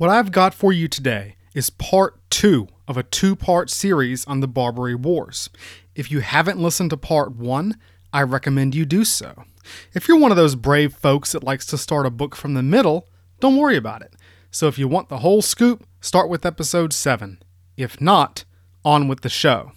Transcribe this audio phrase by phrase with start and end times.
[0.00, 4.40] What I've got for you today is part two of a two part series on
[4.40, 5.50] the Barbary Wars.
[5.94, 7.76] If you haven't listened to part one,
[8.10, 9.44] I recommend you do so.
[9.92, 12.62] If you're one of those brave folks that likes to start a book from the
[12.62, 13.08] middle,
[13.40, 14.14] don't worry about it.
[14.50, 17.42] So if you want the whole scoop, start with episode 7.
[17.76, 18.46] If not,
[18.82, 19.72] on with the show.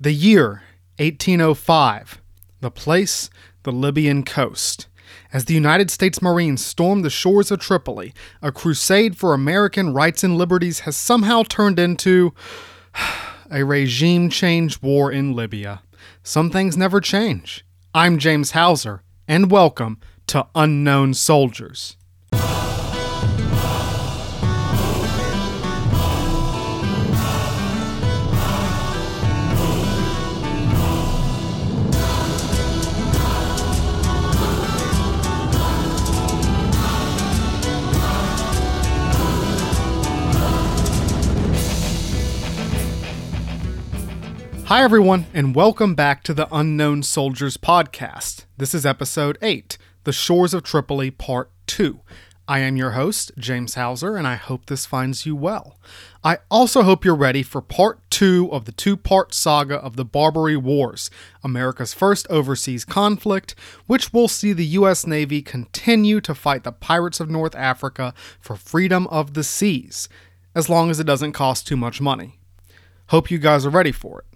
[0.00, 0.62] The year
[0.96, 2.22] 1805.
[2.62, 3.28] The place,
[3.64, 4.86] the Libyan coast.
[5.34, 10.22] As the United States Marines stormed the shores of Tripoli, a crusade for American rights
[10.22, 12.32] and liberties has somehow turned into
[13.50, 15.82] a regime change war in Libya.
[16.22, 17.66] Some things never change.
[17.92, 21.96] I'm James Hauser, and welcome to Unknown Soldiers.
[44.68, 48.46] Hi, everyone, and welcome back to the Unknown Soldiers podcast.
[48.56, 52.00] This is episode 8, The Shores of Tripoli, Part 2.
[52.48, 55.78] I am your host, James Hauser, and I hope this finds you well.
[56.24, 60.04] I also hope you're ready for part two of the two part saga of the
[60.04, 61.10] Barbary Wars,
[61.42, 63.54] America's first overseas conflict,
[63.86, 65.06] which will see the U.S.
[65.06, 70.08] Navy continue to fight the pirates of North Africa for freedom of the seas,
[70.54, 72.38] as long as it doesn't cost too much money.
[73.08, 74.33] Hope you guys are ready for it.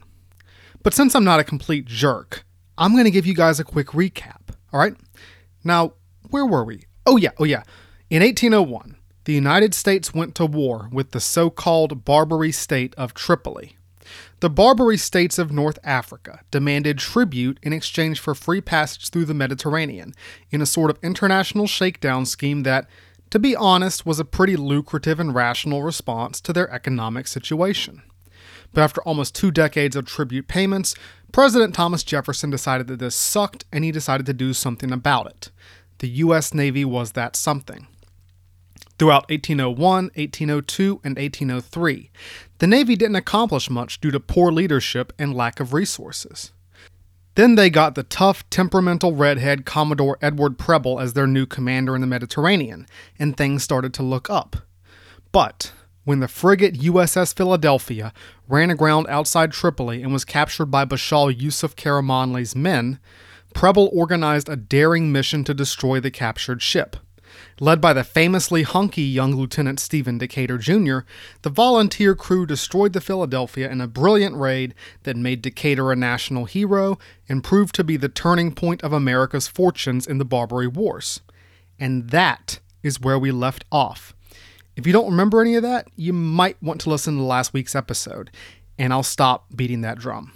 [0.82, 2.44] But since I'm not a complete jerk,
[2.76, 4.54] I'm going to give you guys a quick recap.
[4.72, 4.94] All right?
[5.64, 5.94] Now,
[6.30, 6.84] where were we?
[7.06, 7.62] Oh, yeah, oh, yeah.
[8.10, 13.14] In 1801, the United States went to war with the so called Barbary state of
[13.14, 13.76] Tripoli.
[14.40, 19.34] The Barbary states of North Africa demanded tribute in exchange for free passage through the
[19.34, 20.14] Mediterranean
[20.50, 22.88] in a sort of international shakedown scheme that,
[23.30, 28.02] to be honest, was a pretty lucrative and rational response to their economic situation.
[28.78, 30.94] But after almost two decades of tribute payments,
[31.32, 35.50] President Thomas Jefferson decided that this sucked and he decided to do something about it.
[35.98, 36.54] The U.S.
[36.54, 37.88] Navy was that something.
[38.96, 39.80] Throughout 1801,
[40.14, 42.10] 1802, and 1803,
[42.58, 46.52] the Navy didn't accomplish much due to poor leadership and lack of resources.
[47.34, 52.00] Then they got the tough, temperamental redhead Commodore Edward Preble as their new commander in
[52.00, 52.86] the Mediterranean,
[53.18, 54.54] and things started to look up.
[55.32, 55.72] But
[56.08, 58.14] when the frigate USS Philadelphia
[58.48, 62.98] ran aground outside Tripoli and was captured by Bashaw Yusuf Karamanli's men,
[63.52, 66.96] Preble organized a daring mission to destroy the captured ship.
[67.60, 71.00] Led by the famously hunky young Lieutenant Stephen Decatur Jr.,
[71.42, 76.46] the volunteer crew destroyed the Philadelphia in a brilliant raid that made Decatur a national
[76.46, 76.98] hero
[77.28, 81.20] and proved to be the turning point of America's fortunes in the Barbary Wars.
[81.78, 84.14] And that is where we left off.
[84.78, 87.74] If you don't remember any of that, you might want to listen to last week's
[87.74, 88.30] episode,
[88.78, 90.32] and I'll stop beating that drum.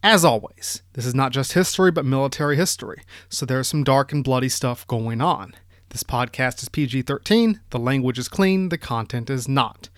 [0.00, 4.22] As always, this is not just history, but military history, so there's some dark and
[4.22, 5.54] bloody stuff going on.
[5.88, 9.88] This podcast is PG 13, the language is clean, the content is not.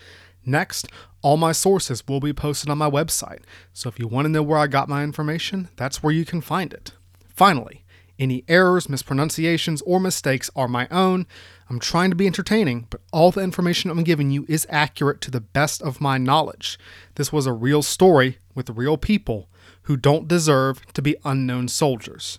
[0.47, 0.89] Next,
[1.21, 3.43] all my sources will be posted on my website,
[3.75, 6.41] so if you want to know where I got my information, that's where you can
[6.41, 6.93] find it.
[7.29, 7.85] Finally,
[8.19, 11.27] any errors, mispronunciations, or mistakes are my own.
[11.69, 15.31] I'm trying to be entertaining, but all the information I'm giving you is accurate to
[15.31, 16.79] the best of my knowledge.
[17.15, 19.49] This was a real story with real people
[19.83, 22.39] who don't deserve to be unknown soldiers,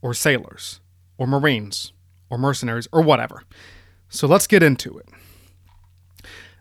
[0.00, 0.80] or sailors,
[1.18, 1.92] or marines,
[2.30, 3.42] or mercenaries, or whatever.
[4.08, 5.08] So let's get into it.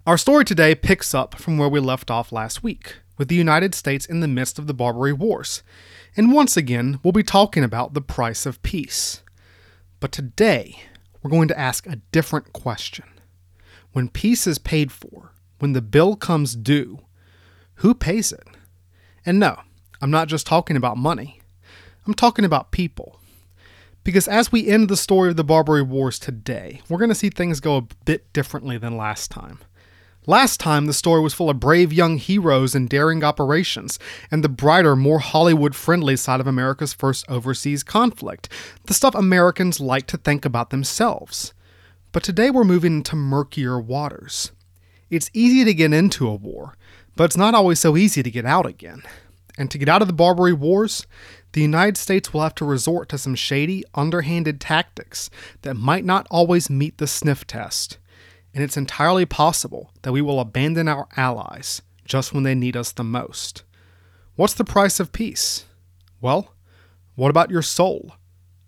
[0.06, 3.74] Our story today picks up from where we left off last week, with the United
[3.74, 5.64] States in the midst of the Barbary Wars.
[6.18, 9.22] And once again, we'll be talking about the price of peace.
[10.00, 10.84] But today,
[11.24, 13.06] we're going to ask a different question.
[13.94, 17.00] When peace is paid for, when the bill comes due,
[17.76, 18.48] who pays it?
[19.26, 19.62] And no,
[20.02, 21.40] I'm not just talking about money,
[22.06, 23.20] I'm talking about people.
[24.04, 27.30] Because as we end the story of the Barbary Wars today, we're going to see
[27.30, 29.60] things go a bit differently than last time.
[30.26, 34.00] Last time, the story was full of brave young heroes and daring operations,
[34.32, 38.48] and the brighter, more Hollywood friendly side of America's first overseas conflict,
[38.86, 41.54] the stuff Americans like to think about themselves.
[42.14, 44.54] But today we're moving into murkier waters.
[45.10, 46.78] It's easy to get into a war,
[47.18, 49.04] but it's not always so easy to get out again.
[49.58, 51.06] And to get out of the Barbary Wars,
[51.52, 55.30] the United States will have to resort to some shady, underhanded tactics
[55.64, 57.98] that might not always meet the sniff test
[58.54, 62.92] and it's entirely possible that we will abandon our allies just when they need us
[62.92, 63.64] the most.
[64.36, 65.66] What's the price of peace?
[66.22, 66.54] Well,
[67.16, 68.16] what about your soul?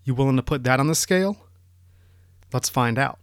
[0.04, 1.36] You willing to put that on the scale?
[2.52, 3.18] Let's find out.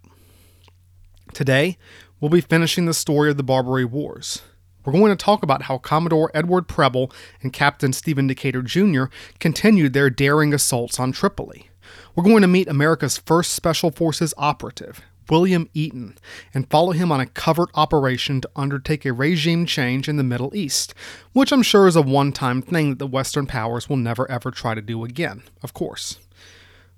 [1.34, 1.78] Today,
[2.20, 4.42] we'll be finishing the story of the Barbary Wars.
[4.86, 7.12] We're going to talk about how Commodore Edward Preble
[7.42, 9.06] and Captain Stephen Decatur Jr.
[9.40, 11.70] continued their daring assaults on Tripoli.
[12.16, 16.18] We're going to meet America's first Special Forces operative, William Eaton,
[16.54, 20.56] and follow him on a covert operation to undertake a regime change in the Middle
[20.56, 20.94] East,
[21.34, 24.52] which I'm sure is a one time thing that the Western powers will never ever
[24.52, 26.20] try to do again, of course.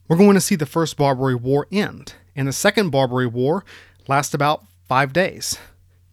[0.07, 3.65] We're going to see the First Barbary War end, and the Second Barbary War
[4.07, 5.57] last about five days.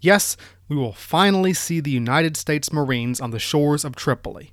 [0.00, 0.36] Yes,
[0.68, 4.52] we will finally see the United States Marines on the shores of Tripoli.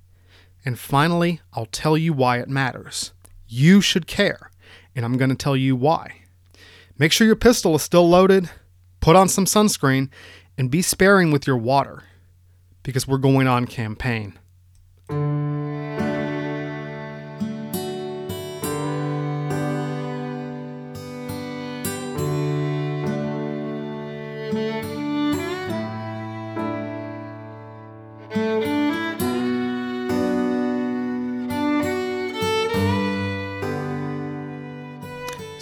[0.65, 3.13] And finally, I'll tell you why it matters.
[3.47, 4.51] You should care,
[4.93, 6.23] and I'm going to tell you why.
[6.99, 8.49] Make sure your pistol is still loaded,
[8.99, 10.09] put on some sunscreen,
[10.57, 12.03] and be sparing with your water,
[12.83, 14.37] because we're going on campaign.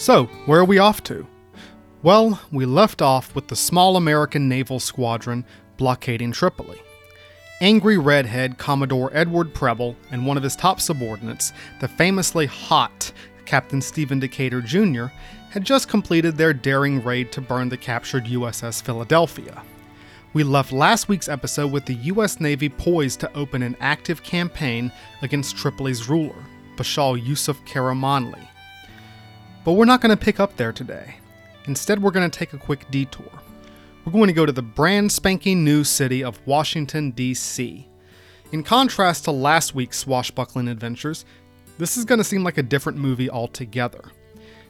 [0.08, 1.28] So, where are we off to?
[2.02, 5.44] Well, we left off with the small American naval squadron
[5.76, 6.82] blockading Tripoli.
[7.60, 11.52] Angry redhead Commodore Edward Preble and one of his top subordinates,
[11.82, 13.12] the famously hot
[13.44, 15.08] Captain Stephen Decatur Jr.,
[15.50, 19.62] had just completed their daring raid to burn the captured USS Philadelphia.
[20.32, 24.90] We left last week's episode with the US Navy poised to open an active campaign
[25.22, 26.46] against Tripoli's ruler,
[26.78, 28.48] Bashaw Yusuf Karamanli.
[29.68, 31.18] But we're not going to pick up there today.
[31.66, 33.30] Instead, we're going to take a quick detour.
[34.06, 37.86] We're going to go to the brand spanking new city of Washington, D.C.
[38.54, 41.26] In contrast to last week's swashbuckling adventures,
[41.80, 44.06] this is going to seem like a different movie altogether.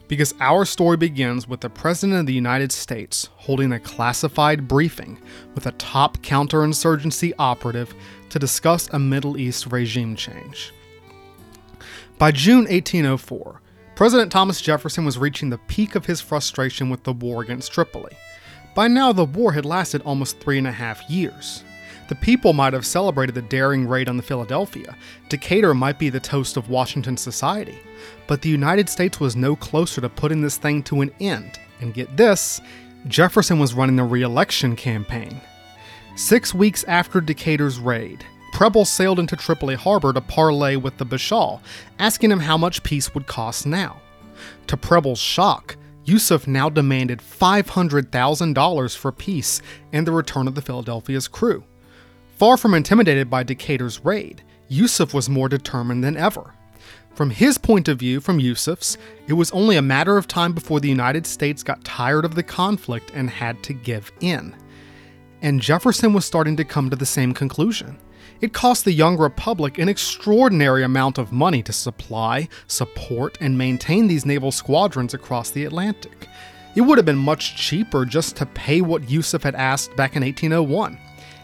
[0.07, 5.21] Because our story begins with the President of the United States holding a classified briefing
[5.53, 7.94] with a top counterinsurgency operative
[8.31, 10.73] to discuss a Middle East regime change.
[12.17, 13.61] By June 1804,
[13.97, 18.15] President Thomas Jefferson was reaching the peak of his frustration with the war against Tripoli.
[18.75, 21.63] By now, the war had lasted almost three and a half years.
[22.07, 24.95] The people might have celebrated the daring raid on the Philadelphia.
[25.29, 27.79] Decatur might be the toast of Washington society.
[28.27, 31.59] But the United States was no closer to putting this thing to an end.
[31.81, 32.61] And get this
[33.07, 35.41] Jefferson was running a re election campaign.
[36.15, 38.23] Six weeks after Decatur's raid,
[38.53, 41.59] Preble sailed into Tripoli harbor to parley with the Bashaw,
[41.99, 44.01] asking him how much peace would cost now.
[44.67, 49.61] To Preble's shock, Yusuf now demanded $500,000 for peace
[49.91, 51.63] and the return of the Philadelphia's crew.
[52.38, 56.53] Far from intimidated by Decatur's raid, Yusuf was more determined than ever.
[57.13, 58.97] From his point of view, from Yusuf's,
[59.27, 62.44] it was only a matter of time before the United States got tired of the
[62.44, 64.55] conflict and had to give in.
[65.41, 67.97] And Jefferson was starting to come to the same conclusion.
[68.39, 74.07] It cost the young republic an extraordinary amount of money to supply, support, and maintain
[74.07, 76.27] these naval squadrons across the Atlantic.
[76.75, 80.23] It would have been much cheaper just to pay what Yusuf had asked back in
[80.23, 80.99] 1801.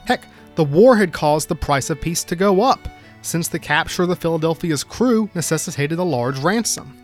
[0.05, 2.87] Heck, the war had caused the price of peace to go up,
[3.23, 6.95] since the capture of the Philadelphia's crew necessitated a large ransom.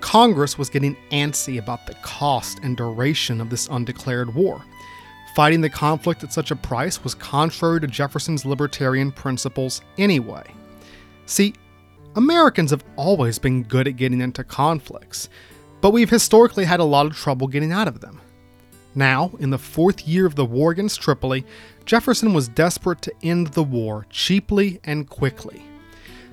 [0.00, 4.62] Congress was getting antsy about the cost and duration of this undeclared war.
[5.36, 10.42] Fighting the conflict at such a price was contrary to Jefferson's libertarian principles anyway.
[11.26, 11.52] See,
[12.14, 15.28] Americans have always been good at getting into conflicts,
[15.82, 18.18] but we've historically had a lot of trouble getting out of them.
[18.94, 21.44] Now, in the fourth year of the war against Tripoli,
[21.84, 25.60] Jefferson was desperate to end the war cheaply and quickly.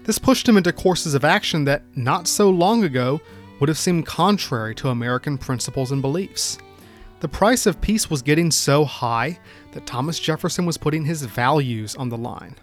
[0.05, 3.19] This pushed him into courses of action that, not so long ago,
[3.59, 6.57] would have seemed contrary to American principles and beliefs.
[7.23, 9.39] The price of peace was getting so high
[9.71, 12.57] that Thomas Jefferson was putting his values on the line.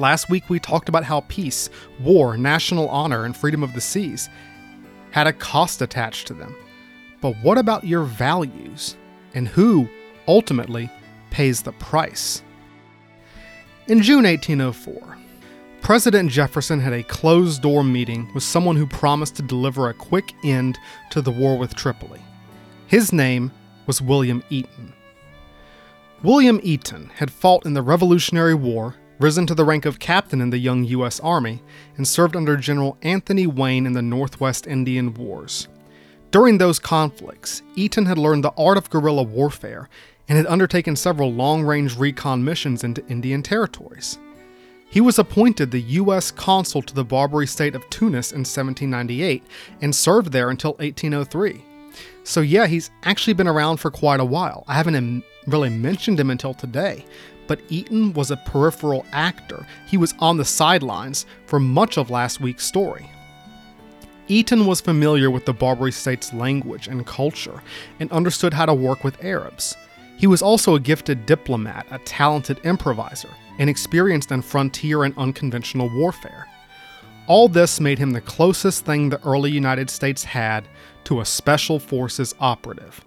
[0.00, 1.70] Last week we talked about how peace,
[2.00, 4.28] war, national honor, and freedom of the seas
[5.12, 6.56] had a cost attached to them.
[7.20, 8.96] But what about your values?
[9.32, 9.88] And who,
[10.26, 10.90] ultimately,
[11.30, 12.42] pays the price?
[13.86, 15.18] In June 1804,
[15.82, 20.34] President Jefferson had a closed door meeting with someone who promised to deliver a quick
[20.42, 20.76] end
[21.10, 22.20] to the war with Tripoli.
[22.88, 23.52] His name
[23.88, 24.92] was William Eaton.
[26.22, 30.50] William Eaton had fought in the Revolutionary War, risen to the rank of captain in
[30.50, 31.18] the young U.S.
[31.20, 31.62] Army,
[31.96, 35.68] and served under General Anthony Wayne in the Northwest Indian Wars.
[36.30, 39.88] During those conflicts, Eaton had learned the art of guerrilla warfare
[40.28, 44.18] and had undertaken several long range recon missions into Indian territories.
[44.90, 46.30] He was appointed the U.S.
[46.30, 49.42] consul to the Barbary state of Tunis in 1798
[49.80, 51.64] and served there until 1803.
[52.28, 54.62] So, yeah, he's actually been around for quite a while.
[54.68, 57.06] I haven't really mentioned him until today,
[57.46, 59.66] but Eaton was a peripheral actor.
[59.86, 63.10] He was on the sidelines for much of last week's story.
[64.28, 67.62] Eaton was familiar with the Barbary States' language and culture
[67.98, 69.74] and understood how to work with Arabs.
[70.18, 75.88] He was also a gifted diplomat, a talented improviser, and experienced in frontier and unconventional
[75.96, 76.46] warfare.
[77.26, 80.68] All this made him the closest thing the early United States had
[81.08, 83.02] to a Special Forces operative.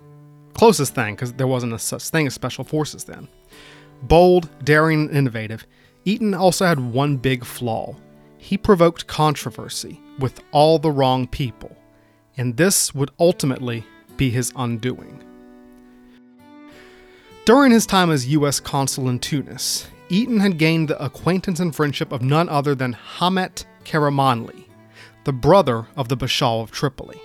[0.55, 3.27] Closest thing, because there wasn't a such thing as Special Forces then.
[4.01, 5.67] Bold, daring, and innovative,
[6.03, 7.96] Eaton also had one big flaw.
[8.39, 11.77] He provoked controversy with all the wrong people,
[12.38, 13.86] and this would ultimately
[14.17, 15.24] be his undoing.
[17.46, 18.60] During his time as U.S.
[18.60, 23.65] consul in Tunis, Eaton had gained the acquaintance and friendship of none other than Hamet
[23.86, 24.65] Karamanli,
[25.24, 27.22] the brother of the Bashaw of Tripoli.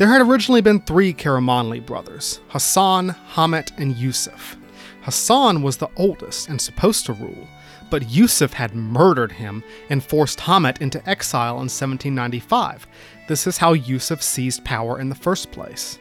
[0.00, 4.56] There had originally been three Karamanli brothers Hassan, Hamet, and Yusuf.
[5.02, 7.46] Hassan was the oldest and supposed to rule,
[7.90, 12.86] but Yusuf had murdered him and forced Hamet into exile in 1795.
[13.28, 15.98] This is how Yusuf seized power in the first place.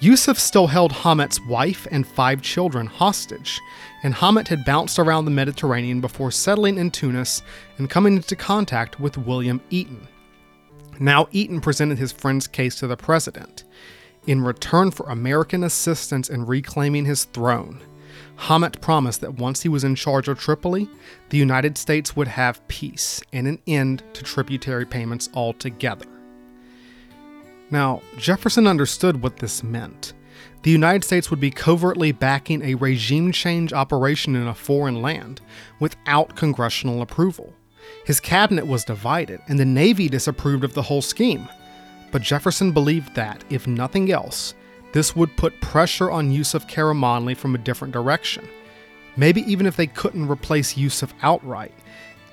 [0.00, 3.60] Yusuf still held Hamet's wife and five children hostage,
[4.02, 7.42] and Hamet had bounced around the Mediterranean before settling in Tunis
[7.78, 10.08] and coming into contact with William Eaton.
[11.00, 13.64] Now, Eaton presented his friend's case to the president.
[14.26, 17.80] In return for American assistance in reclaiming his throne,
[18.36, 20.88] Hamet promised that once he was in charge of Tripoli,
[21.30, 26.06] the United States would have peace and an end to tributary payments altogether.
[27.70, 30.12] Now, Jefferson understood what this meant.
[30.64, 35.40] The United States would be covertly backing a regime change operation in a foreign land
[35.78, 37.54] without congressional approval.
[38.10, 41.48] His cabinet was divided, and the Navy disapproved of the whole scheme.
[42.10, 44.54] But Jefferson believed that, if nothing else,
[44.92, 48.48] this would put pressure on Yusuf Karamanli from a different direction.
[49.16, 51.72] Maybe even if they couldn't replace Yusuf outright,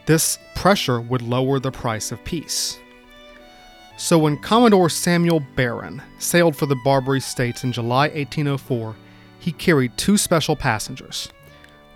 [0.08, 2.80] this pressure would lower the price of peace.
[3.98, 8.96] So when Commodore Samuel Barron sailed for the Barbary States in July 1804,
[9.38, 11.30] he carried two special passengers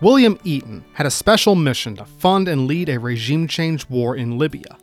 [0.02, 4.36] William Eaton had a special mission to fund and lead a regime change war in
[4.36, 4.76] Libya.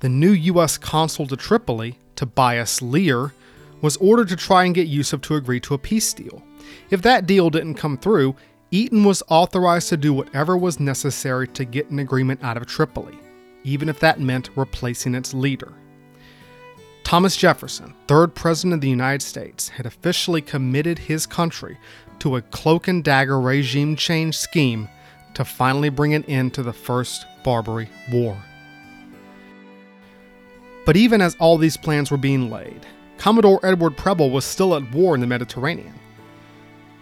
[0.00, 0.78] The new U.S.
[0.78, 3.34] consul to Tripoli, Tobias Lear,
[3.82, 6.42] was ordered to try and get Yusuf to agree to a peace deal.
[6.88, 8.36] If that deal didn't come through,
[8.70, 13.18] Eaton was authorized to do whatever was necessary to get an agreement out of Tripoli,
[13.64, 15.74] even if that meant replacing its leader.
[17.04, 21.78] Thomas Jefferson, third President of the United States, had officially committed his country
[22.24, 24.88] to a cloak and dagger regime change scheme
[25.34, 28.42] to finally bring an end to the First Barbary War.
[30.86, 32.86] But even as all these plans were being laid,
[33.18, 35.92] Commodore Edward Preble was still at war in the Mediterranean.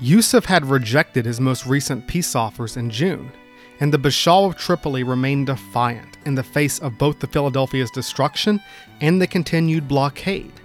[0.01, 3.31] Yusuf had rejected his most recent peace offers in June,
[3.79, 8.61] and the Bashaw of Tripoli remained defiant in the face of both the Philadelphia's destruction
[9.01, 10.61] and the continued blockade.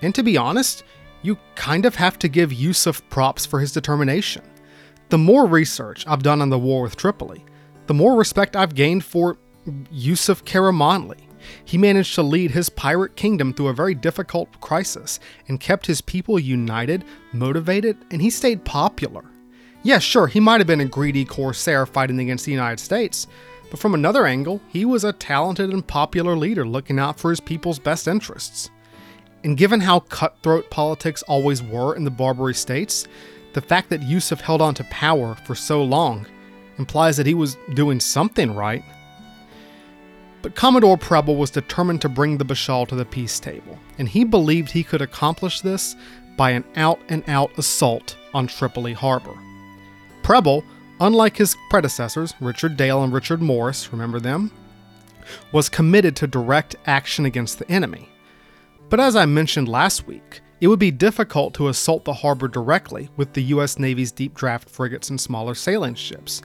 [0.00, 0.84] And to be honest,
[1.22, 4.42] you kind of have to give Yusuf props for his determination.
[5.08, 7.44] The more research I've done on the war with Tripoli,
[7.86, 9.38] the more respect I've gained for
[9.90, 11.20] Yusuf Karamanli.
[11.64, 16.00] He managed to lead his pirate kingdom through a very difficult crisis and kept his
[16.00, 19.24] people united, motivated, and he stayed popular.
[19.82, 23.26] Yeah, sure, he might have been a greedy corsair fighting against the United States,
[23.70, 27.40] but from another angle, he was a talented and popular leader looking out for his
[27.40, 28.70] people's best interests.
[29.44, 33.06] And given how cutthroat politics always were in the Barbary states,
[33.52, 36.26] the fact that Yusuf held on to power for so long
[36.78, 38.84] implies that he was doing something right.
[40.42, 44.24] But Commodore Preble was determined to bring the Bashaw to the peace table, and he
[44.24, 45.96] believed he could accomplish this
[46.36, 49.36] by an out and out assault on Tripoli harbor.
[50.22, 50.62] Preble,
[51.00, 54.52] unlike his predecessors, Richard Dale and Richard Morris, remember them,
[55.52, 58.08] was committed to direct action against the enemy.
[58.90, 63.10] But as I mentioned last week, it would be difficult to assault the harbor directly
[63.16, 63.78] with the U.S.
[63.78, 66.42] Navy's deep draft frigates and smaller sailing ships,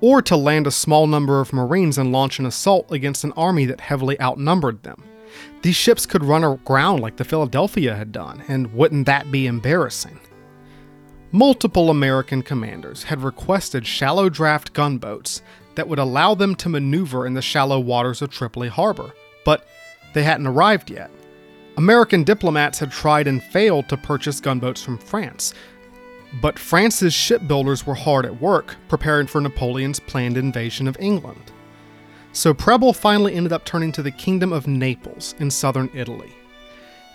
[0.00, 3.64] or to land a small number of Marines and launch an assault against an army
[3.64, 5.02] that heavily outnumbered them.
[5.62, 10.20] These ships could run aground like the Philadelphia had done, and wouldn't that be embarrassing?
[11.32, 15.42] Multiple American commanders had requested shallow draft gunboats
[15.74, 19.12] that would allow them to maneuver in the shallow waters of Tripoli Harbor,
[19.44, 19.66] but
[20.14, 21.10] they hadn't arrived yet.
[21.78, 25.54] American diplomats had tried and failed to purchase gunboats from France,
[26.42, 31.52] but France's shipbuilders were hard at work preparing for Napoleon's planned invasion of England.
[32.32, 36.32] So Preble finally ended up turning to the Kingdom of Naples in southern Italy.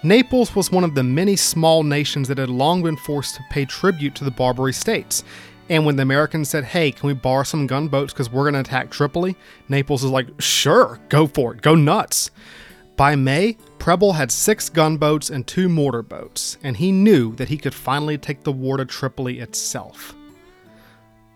[0.01, 3.65] Naples was one of the many small nations that had long been forced to pay
[3.65, 5.25] tribute to the Barbary states.
[5.67, 8.61] And when the Americans said, hey, can we borrow some gunboats because we're going to
[8.61, 9.35] attack Tripoli?
[9.67, 12.31] Naples was like, sure, go for it, go nuts.
[12.95, 17.57] By May, Preble had six gunboats and two mortar boats, and he knew that he
[17.57, 20.15] could finally take the war to Tripoli itself.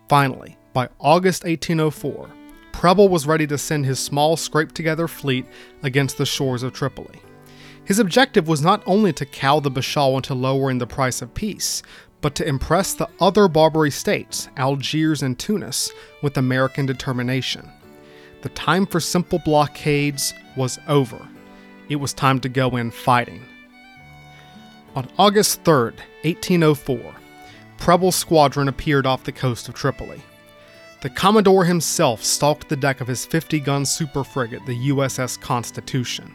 [0.08, 2.30] Finally, by August 1804,
[2.72, 5.44] Preble was ready to send his small, scraped together fleet
[5.82, 7.20] against the shores of Tripoli.
[7.84, 11.82] His objective was not only to cow the Bashaw into lowering the price of peace,
[12.22, 15.90] but to impress the other Barbary states, Algiers and Tunis,
[16.22, 17.70] with American determination.
[18.40, 21.28] The time for simple blockades was over.
[21.88, 23.42] It was time to go in fighting.
[24.94, 25.92] On August 3,
[26.22, 27.14] 1804,
[27.78, 30.22] Preble's squadron appeared off the coast of Tripoli.
[31.00, 36.34] The Commodore himself stalked the deck of his 50 gun super frigate, the USS Constitution.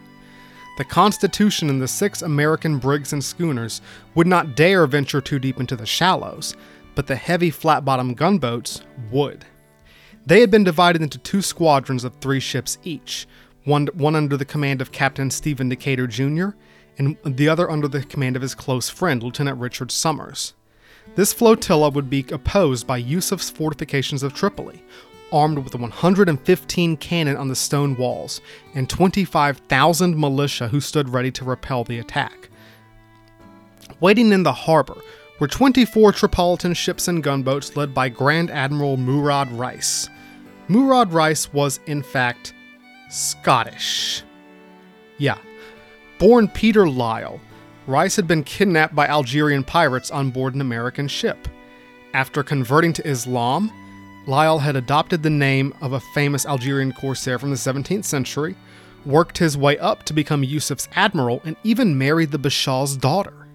[0.78, 3.80] The Constitution and the six American brigs and schooners
[4.14, 6.56] would not dare venture too deep into the shallows,
[6.94, 8.80] but the heavy flat bottomed gunboats
[9.10, 9.44] would.
[10.26, 13.28] They had been divided into two squadrons of three ships each,
[13.64, 16.50] one, one under the command of Captain Stephen Decatur Jr.,
[16.96, 20.54] and the other under the command of his close friend, Lieutenant Richard Somers.
[21.16, 24.82] This flotilla would be opposed by Yusuf's fortifications of Tripoli,
[25.32, 28.40] armed with 115 cannon on the stone walls
[28.74, 32.48] and 25,000 militia who stood ready to repel the attack.
[34.00, 34.96] Waiting in the harbor
[35.40, 40.08] were 24 Tripolitan ships and gunboats led by Grand Admiral Murad Reis.
[40.68, 42.54] Murad Reis was, in fact,
[43.14, 44.24] Scottish.
[45.18, 45.38] Yeah.
[46.18, 47.40] Born Peter Lyle,
[47.86, 51.46] Reis had been kidnapped by Algerian pirates on board an American ship.
[52.12, 53.70] After converting to Islam,
[54.26, 58.56] Lyle had adopted the name of a famous Algerian corsair from the 17th century,
[59.06, 63.46] worked his way up to become Yusuf's admiral, and even married the Bashaw's daughter.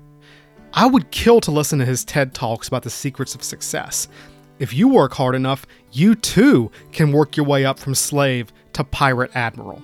[0.74, 4.08] I would kill to listen to his TED Talks about the secrets of success.
[4.58, 8.84] If you work hard enough, you too can work your way up from slave to
[8.86, 9.84] pirate admiral.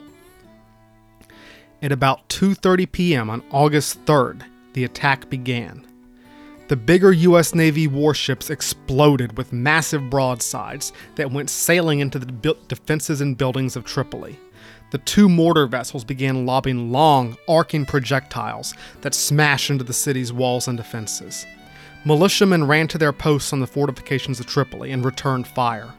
[1.81, 3.29] At about 2:30 p.m.
[3.29, 5.85] on August 3rd, the attack began.
[6.69, 13.19] The bigger US Navy warships exploded with massive broadsides that went sailing into the defenses
[13.19, 14.39] and buildings of Tripoli.
[14.91, 20.69] The two mortar vessels began lobbing long, arcing projectiles that smashed into the city's walls
[20.69, 21.45] and defenses.
[22.05, 25.93] Militiamen ran to their posts on the fortifications of Tripoli and returned fire.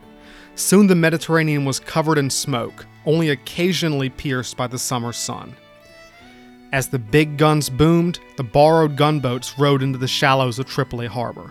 [0.57, 5.55] Soon the Mediterranean was covered in smoke, only occasionally pierced by the summer sun.
[6.73, 11.51] As the big guns boomed, the borrowed gunboats rode into the shallows of Tripoli harbor.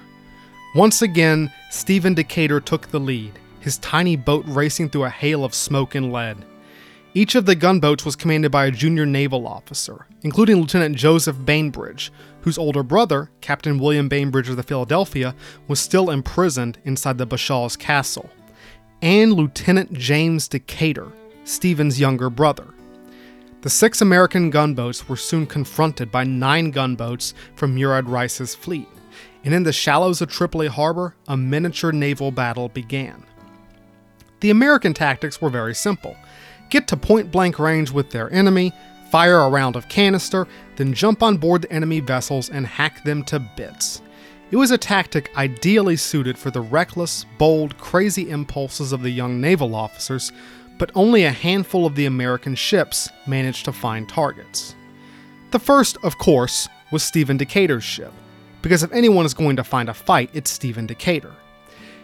[0.74, 5.54] Once again, Stephen Decatur took the lead, his tiny boat racing through a hail of
[5.54, 6.44] smoke and lead.
[7.13, 12.12] Each of the gunboats was commanded by a junior naval officer, including Lieutenant Joseph Bainbridge,
[12.41, 15.36] whose older brother, Captain William Bainbridge of the Philadelphia,
[15.68, 18.32] was still imprisoned inside the Bashaw's castle,
[19.01, 21.12] and Lieutenant James Decatur,
[21.43, 22.67] Stephen's younger brother.
[23.62, 28.88] The six American gunboats were soon confronted by nine gunboats from Murad Reis's fleet,
[29.43, 33.23] and in the shallows of Tripoli harbor, a miniature naval battle began.
[34.41, 36.15] The American tactics were very simple
[36.69, 38.73] get to point blank range with their enemy,
[39.10, 43.23] fire a round of canister, then jump on board the enemy vessels and hack them
[43.23, 44.01] to bits.
[44.51, 49.41] It was a tactic ideally suited for the reckless, bold, crazy impulses of the young
[49.41, 50.31] naval officers
[50.77, 54.75] but only a handful of the American ships managed to find targets.
[55.51, 58.12] The first, of course, was Stephen Decatur's ship,
[58.62, 61.34] because if anyone is going to find a fight, it's Stephen Decatur.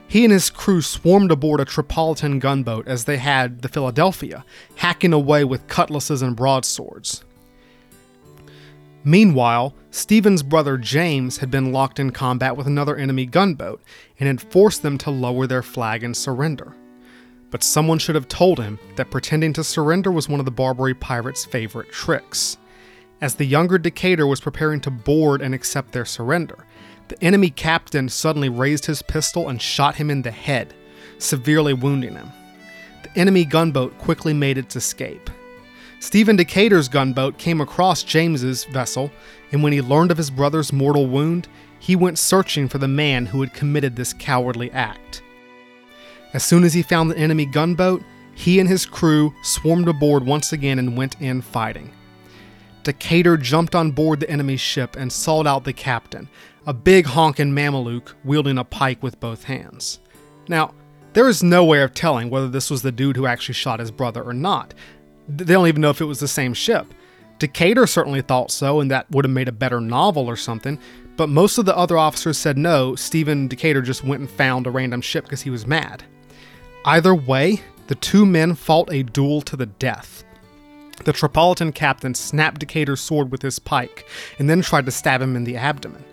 [0.08, 4.44] He and his crew swarmed aboard a Tripolitan gunboat as they had the Philadelphia,
[4.76, 7.24] hacking away with cutlasses and broadswords.
[9.04, 13.82] Meanwhile, Stephen's brother James had been locked in combat with another enemy gunboat
[14.20, 16.76] and had forced them to lower their flag and surrender
[17.52, 20.96] but someone should have told him that pretending to surrender was one of the Barbary
[20.96, 22.58] pirates' favorite tricks.
[23.20, 26.66] As the younger Decatur was preparing to board and accept their surrender,
[27.10, 30.74] the enemy captain suddenly raised his pistol and shot him in the head,
[31.20, 32.32] severely wounding him.
[33.04, 35.30] The enemy gunboat quickly made its escape.
[36.02, 39.12] Stephen Decatur's gunboat came across James's vessel,
[39.52, 43.28] and when he learned of his brother's mortal wound, he went searching for the man
[43.28, 45.22] who had committed this cowardly act.
[46.34, 48.02] As soon as he found the enemy gunboat,
[48.34, 51.94] he and his crew swarmed aboard once again and went in fighting.
[52.82, 56.28] Decatur jumped on board the enemy ship and sought out the captain,
[56.66, 60.00] a big honking Mameluke wielding a pike with both hands.
[60.48, 60.74] Now,
[61.14, 63.92] there is no way of telling whether this was the dude who actually shot his
[63.92, 64.74] brother or not.
[65.38, 66.94] They don't even know if it was the same ship.
[67.40, 70.78] Decatur certainly thought so, and that would have made a better novel or something,
[71.18, 74.72] but most of the other officers said no, Stephen Decatur just went and found a
[74.72, 76.04] random ship because he was mad.
[76.86, 80.24] Either way, the two men fought a duel to the death.
[81.04, 85.36] The Tripolitan captain snapped Decatur's sword with his pike and then tried to stab him
[85.36, 86.04] in the abdomen.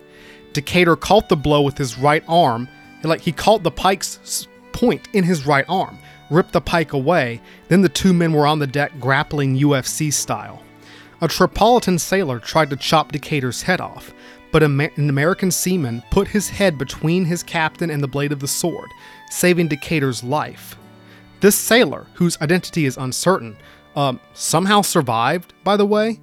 [0.53, 2.67] Decatur caught the blow with his right arm,
[3.03, 5.97] like he caught the pike's point in his right arm,
[6.29, 10.63] ripped the pike away, then the two men were on the deck grappling UFC style.
[11.21, 14.13] A Tripolitan sailor tried to chop Decatur's head off,
[14.51, 18.47] but an American seaman put his head between his captain and the blade of the
[18.47, 18.89] sword,
[19.29, 20.75] saving Decatur's life.
[21.41, 23.57] This sailor, whose identity is uncertain,
[23.95, 26.19] um, somehow survived, by the way.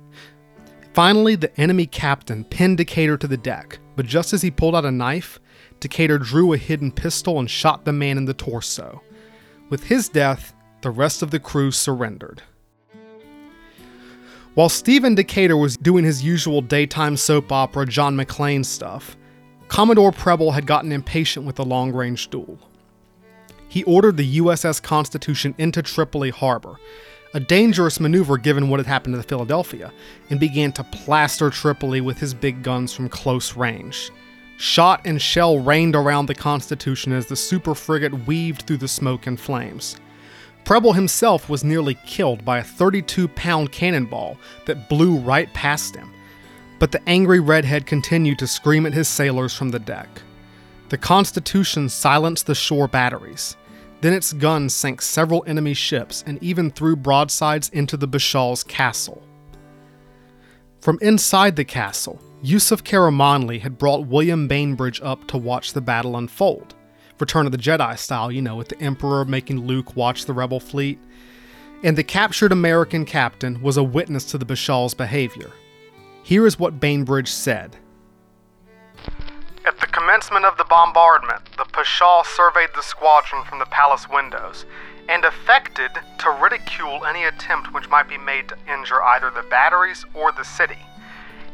[0.95, 4.85] Finally, the enemy captain pinned Decatur to the deck, but just as he pulled out
[4.85, 5.39] a knife,
[5.81, 9.03] Decatur drew a hidden pistol and shot the man in the torso.
[9.69, 12.43] With his death, the rest of the crew surrendered.
[14.55, 19.17] While Stephen Decatur was doing his usual daytime soap opera John McClane stuff,
[19.69, 22.59] Commodore Preble had gotten impatient with the long range duel.
[23.69, 26.77] He ordered the USS Constitution into Tripoli Harbor,
[27.35, 29.93] a dangerous maneuver given what had happened to the Philadelphia,
[30.31, 34.11] and began to plaster Tripoli with his big guns from close range.
[34.59, 39.27] Shot and shell rained around the Constitution as the super frigate weaved through the smoke
[39.27, 39.97] and flames.
[40.65, 46.13] Preble himself was nearly killed by a 32 pound cannonball that blew right past him,
[46.79, 50.09] but the angry redhead continued to scream at his sailors from the deck.
[50.89, 53.57] The Constitution silenced the shore batteries.
[54.01, 59.23] Then its guns sank several enemy ships and even threw broadsides into the Bashaw's castle.
[60.81, 66.17] From inside the castle, Yusuf Karamanli had brought William Bainbridge up to watch the battle
[66.17, 66.77] unfold.
[67.19, 70.61] Return of the Jedi style, you know, with the Emperor making Luke watch the rebel
[70.61, 71.01] fleet.
[71.83, 75.51] And the captured American captain was a witness to the Bashaw's behavior.
[76.23, 77.79] Here is what Bainbridge said.
[79.65, 84.67] At the commencement of the bombardment, the Pasha surveyed the squadron from the palace windows
[85.09, 90.05] and affected to ridicule any attempt which might be made to injure either the batteries
[90.15, 90.86] or the city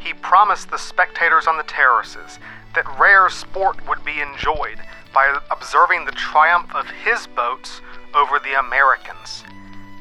[0.02, 2.38] he promised the spectators on the terraces
[2.74, 4.78] that rare sport would be enjoyed
[5.14, 7.80] by observing the triumph of his boats
[8.14, 9.44] over the Americans.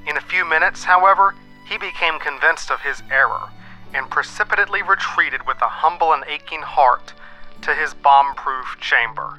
[0.07, 1.35] In a few minutes, however,
[1.67, 3.49] he became convinced of his error
[3.93, 7.13] and precipitately retreated with a humble and aching heart
[7.61, 9.37] to his bomb-proof chamber.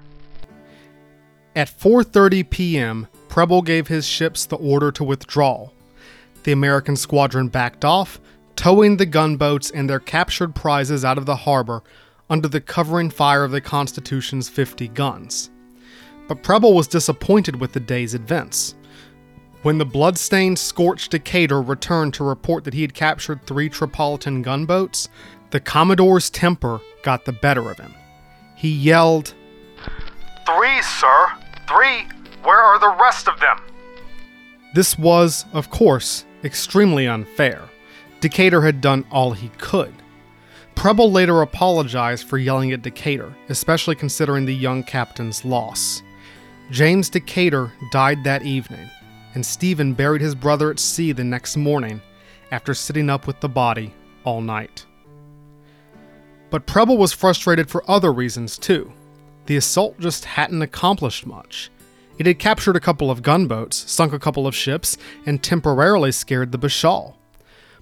[1.57, 5.71] At 4:30 p.m., Preble gave his ships the order to withdraw.
[6.45, 8.21] The American squadron backed off,
[8.57, 11.83] towing the gunboats and their captured prizes out of the harbor
[12.31, 15.51] under the covering fire of the Constitution's 50 guns.
[16.29, 18.75] But Preble was disappointed with the day's events.
[19.63, 25.09] When the bloodstained, scorched Decatur returned to report that he had captured three Tripolitan gunboats,
[25.51, 27.95] the Commodore's temper got the better of him.
[28.57, 29.35] He yelled,
[30.47, 31.27] Three, sir!
[31.69, 32.07] Three!
[32.43, 33.61] Where are the rest of them?
[34.75, 37.69] This was, of course, extremely unfair.
[38.23, 39.93] Decatur had done all he could.
[40.77, 46.03] Preble later apologized for yelling at Decatur, especially considering the young captain's loss.
[46.71, 48.89] James Decatur died that evening,
[49.35, 52.01] and Stephen buried his brother at sea the next morning
[52.53, 54.87] after sitting up with the body all night.
[56.49, 58.93] But Preble was frustrated for other reasons too.
[59.47, 61.71] The assault just hadn't accomplished much.
[62.19, 66.53] It had captured a couple of gunboats, sunk a couple of ships, and temporarily scared
[66.53, 67.15] the Bashaw.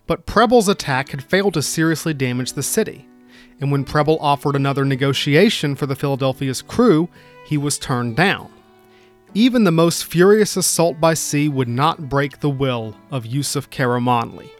[0.07, 3.09] But Preble's attack had failed to seriously damage the city,
[3.61, 7.09] and when Preble offered another negotiation for the Philadelphia's crew,
[7.45, 8.51] he was turned down.
[9.35, 14.51] Even the most furious assault by sea would not break the will of Yusuf Karamanli.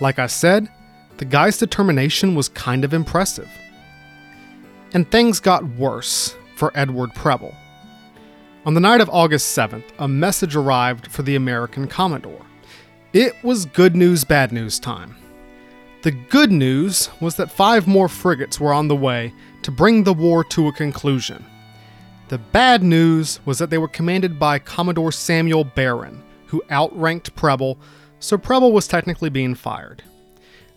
[0.00, 0.68] Like I said,
[1.16, 3.50] the guy's determination was kind of impressive.
[4.92, 7.54] And things got worse for Edward Preble.
[8.64, 12.44] On the night of August 7th, a message arrived for the American Commodore.
[13.18, 15.16] It was good news, bad news time.
[16.02, 20.12] The good news was that five more frigates were on the way to bring the
[20.12, 21.42] war to a conclusion.
[22.28, 27.78] The bad news was that they were commanded by Commodore Samuel Barron, who outranked Preble,
[28.20, 30.02] so Preble was technically being fired.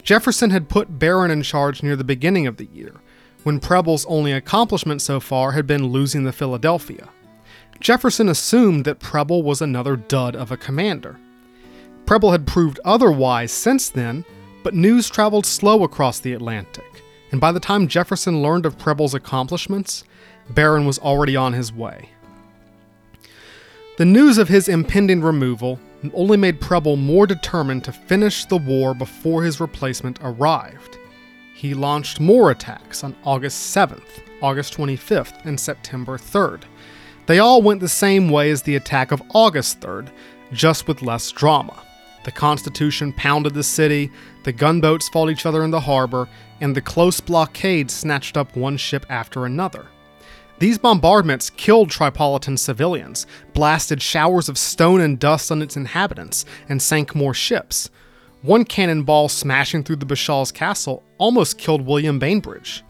[0.01, 3.01] Jefferson had put Barron in charge near the beginning of the year,
[3.43, 7.09] when Preble's only accomplishment so far had been losing the Philadelphia.
[7.81, 11.19] Jefferson assumed that Preble was another dud of a commander.
[12.09, 14.25] Preble had proved otherwise since then,
[14.63, 19.13] but news traveled slow across the Atlantic, and by the time Jefferson learned of Preble's
[19.13, 20.03] accomplishments,
[20.49, 22.09] Barron was already on his way.
[23.99, 25.79] The news of his impending removal
[26.15, 30.97] only made Preble more determined to finish the war before his replacement arrived.
[31.53, 36.63] He launched more attacks on August 7th, August 25th, and September 3rd.
[37.27, 40.09] They all went the same way as the attack of August 3rd,
[40.51, 41.83] just with less drama.
[42.23, 44.11] The Constitution pounded the city,
[44.43, 46.27] the gunboats fought each other in the harbor,
[46.59, 49.87] and the close blockade snatched up one ship after another.
[50.59, 56.81] These bombardments killed Tripolitan civilians, blasted showers of stone and dust on its inhabitants, and
[56.81, 57.89] sank more ships.
[58.41, 62.83] One cannonball smashing through the Bashaw's castle almost killed William Bainbridge.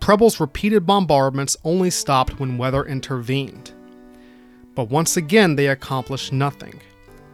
[0.00, 3.72] Preble's repeated bombardments only stopped when weather intervened.
[4.74, 6.80] But once again, they accomplished nothing.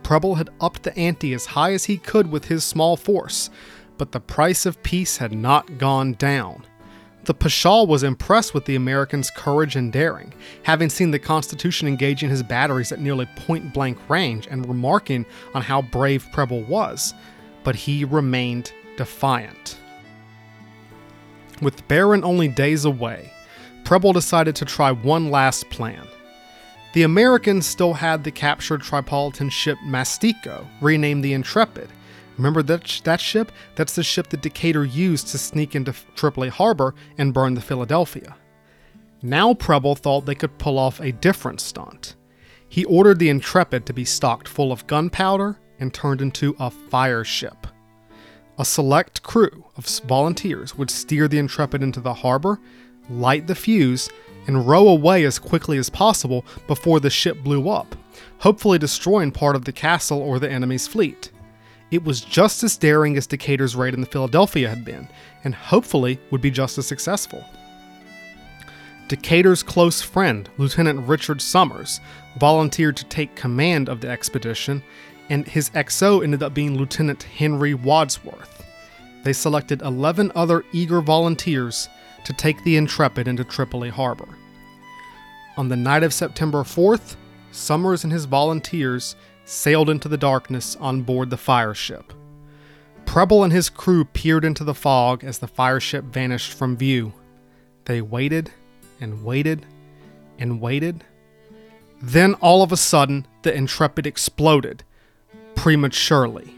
[0.03, 3.51] Preble had upped the ante as high as he could with his small force,
[3.99, 6.65] but the price of peace had not gone down.
[7.25, 10.35] The Pasha was impressed with the Americans' courage and daring,
[10.65, 15.63] having seen the Constitution engaging his batteries at nearly point blank range and remarking on
[15.63, 17.15] how brave Preble was,
[17.63, 19.79] but he remained defiant.
[21.61, 23.33] With Barron only days away,
[23.85, 26.09] Preble decided to try one last plan.
[26.93, 31.89] The Americans still had the captured Tripolitan ship Mastico, renamed the Intrepid,
[32.37, 33.53] Remember that, sh- that ship?
[33.75, 38.37] That's the ship that Decatur used to sneak into Tripoli Harbor and burn the Philadelphia.
[39.23, 42.17] Now Preble thought they could pull off a different stunt.
[42.69, 47.23] He ordered the Intrepid to be stocked full of gunpowder and turned into a fire
[47.23, 47.67] ship.
[48.59, 52.61] A select crew of volunteers would steer the Intrepid into the harbor,
[53.11, 54.09] light the fuse,
[54.47, 57.95] and row away as quickly as possible before the ship blew up,
[58.39, 61.31] hopefully destroying part of the castle or the enemy's fleet.
[61.91, 65.09] It was just as daring as Decatur's raid in the Philadelphia had been,
[65.45, 67.45] and hopefully would be just as successful.
[69.09, 72.01] Decatur's close friend, Lieutenant Richard Somers,
[72.39, 74.83] volunteered to take command of the expedition,
[75.29, 78.65] and his XO ended up being Lieutenant Henry Wadsworth.
[79.23, 81.91] They selected 11 other eager volunteers
[82.25, 84.29] to take the Intrepid into Tripoli Harbor.
[85.57, 87.17] On the night of September 4th,
[87.53, 92.13] Somers and his volunteers sailed into the darkness on board the fireship.
[93.05, 97.13] Preble and his crew peered into the fog as the fireship vanished from view.
[97.85, 98.51] They waited
[99.01, 99.67] and waited
[100.39, 101.05] and waited.
[102.01, 104.83] Then, all of a sudden, the Intrepid exploded
[105.55, 106.57] prematurely.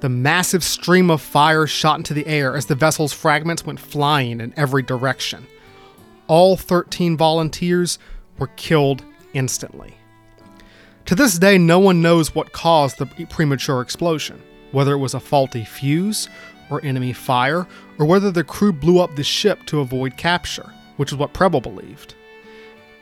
[0.00, 4.40] The massive stream of fire shot into the air as the vessel's fragments went flying
[4.40, 5.46] in every direction.
[6.26, 7.98] All 13 volunteers
[8.38, 9.94] were killed instantly.
[11.06, 15.20] To this day, no one knows what caused the premature explosion, whether it was a
[15.20, 16.28] faulty fuse,
[16.68, 17.66] or enemy fire,
[17.98, 21.60] or whether the crew blew up the ship to avoid capture, which is what Preble
[21.60, 22.14] believed.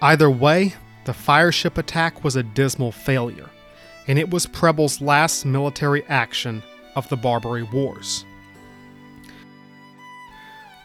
[0.01, 0.75] Either way,
[1.07, 3.49] the fire ship attack was a dismal failure,
[4.07, 6.63] and it was Preble's last military action
[6.97, 8.25] of the Barbary Wars.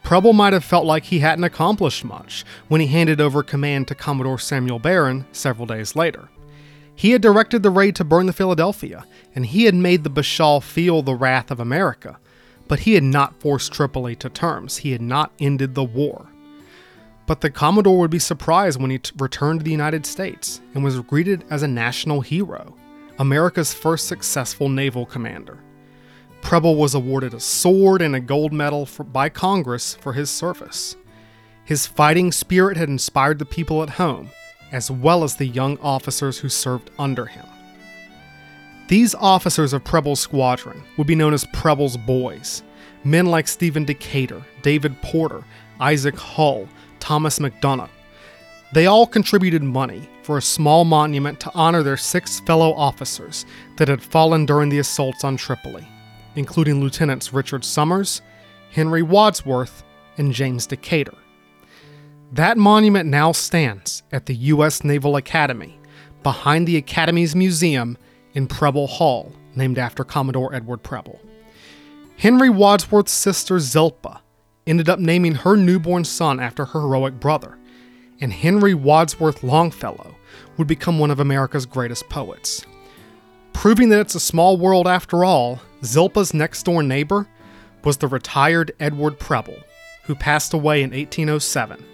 [0.04, 3.96] Preble might have felt like he hadn't accomplished much when he handed over command to
[3.96, 6.30] Commodore Samuel Barron several days later.
[6.96, 10.62] He had directed the raid to burn the Philadelphia, and he had made the Bashaw
[10.62, 12.18] feel the wrath of America.
[12.68, 16.28] But he had not forced Tripoli to terms, he had not ended the war.
[17.28, 20.84] But the Commodore would be surprised when he t- returned to the United States and
[20.84, 22.76] was greeted as a national hero,
[23.20, 25.60] America's first successful naval commander.
[26.42, 30.96] Preble was awarded a sword and a gold medal for, by Congress for his service.
[31.66, 34.30] His fighting spirit had inspired the people at home,
[34.72, 37.46] as well as the young officers who served under him.
[38.88, 42.64] These officers of Preble's squadron would be known as Preble's Boys,
[43.04, 45.44] men like Stephen Decatur, David Porter,
[45.80, 46.68] Isaac Hull,
[47.00, 47.90] Thomas Macdonough.
[48.74, 53.46] They all contributed money for a small monument to honor their six fellow officers
[53.78, 55.88] that had fallen during the assaults on Tripoli,
[56.40, 58.22] including Lieutenants Richard Somers,
[58.72, 59.84] Henry Wadsworth,
[60.18, 61.14] and James Decatur.
[62.32, 64.86] That monument now stands at the U.S.
[64.86, 65.78] Naval Academy,
[66.24, 67.98] behind the Academy's museum
[68.34, 71.20] in Preble Hall, named after Commodore Edward Preble.
[72.16, 74.22] Henry Wadsworth's sister Zilpah
[74.66, 77.58] ended up naming her newborn son after her heroic brother,
[78.22, 80.16] and Henry Wadsworth Longfellow
[80.58, 82.66] would become one of America's greatest poets.
[83.52, 87.28] Proving that it's a small world after all, Zilpah's next door neighbor
[87.84, 89.58] was the retired Edward Preble,
[90.04, 91.86] who passed away in 1807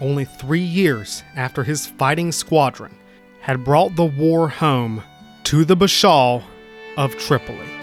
[0.00, 2.94] only three years after his fighting squadron
[3.40, 5.02] had brought the war home
[5.44, 6.42] to the Bashaw
[6.96, 7.73] of Tripoli.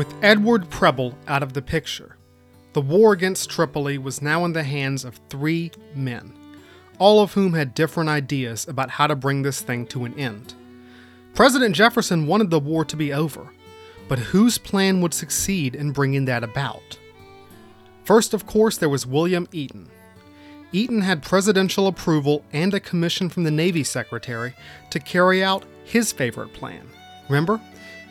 [0.00, 2.16] With Edward Preble out of the picture,
[2.72, 6.32] the war against Tripoli was now in the hands of three men,
[6.98, 10.54] all of whom had different ideas about how to bring this thing to an end.
[11.34, 13.52] President Jefferson wanted the war to be over,
[14.08, 16.98] but whose plan would succeed in bringing that about?
[18.04, 19.90] First, of course, there was William Eaton.
[20.72, 24.54] Eaton had presidential approval and a commission from the Navy Secretary
[24.88, 26.88] to carry out his favorite plan.
[27.28, 27.60] Remember?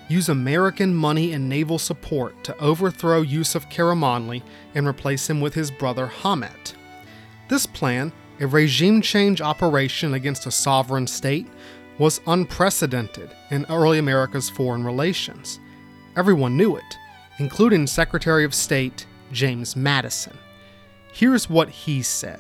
[0.10, 4.42] Use American money and naval support to overthrow Yusuf Karamanli
[4.74, 6.74] and replace him with his brother Hamet.
[7.48, 11.48] This plan, a regime change operation against a sovereign state,
[12.00, 15.60] was unprecedented in early America's foreign relations.
[16.18, 16.98] Everyone knew it,
[17.38, 20.38] including Secretary of State James Madison.
[21.14, 22.40] Here's what he said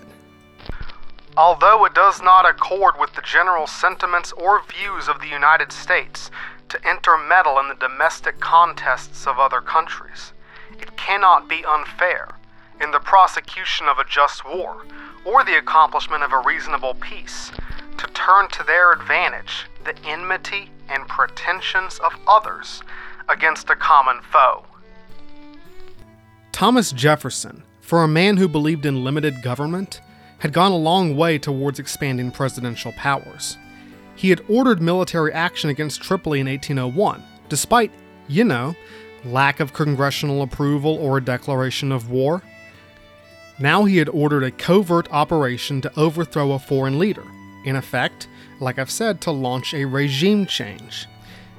[1.37, 6.31] Although it does not accord with the general sentiments or views of the United States
[6.69, 10.33] to intermeddle in the domestic contests of other countries,
[10.79, 12.29] it cannot be unfair,
[12.81, 14.85] in the prosecution of a just war,
[15.25, 17.51] or the accomplishment of a reasonable peace,
[17.97, 22.81] to turn to their advantage the enmity and pretensions of others
[23.27, 24.65] against a common foe.
[26.51, 30.01] Thomas Jefferson, for a man who believed in limited government,
[30.39, 33.57] had gone a long way towards expanding presidential powers.
[34.19, 37.89] He had ordered military action against Tripoli in 1801, despite,
[38.27, 38.75] you know,
[39.23, 42.43] lack of congressional approval or a declaration of war.
[43.59, 47.23] Now he had ordered a covert operation to overthrow a foreign leader,
[47.63, 48.27] in effect,
[48.59, 51.07] like I've said, to launch a regime change.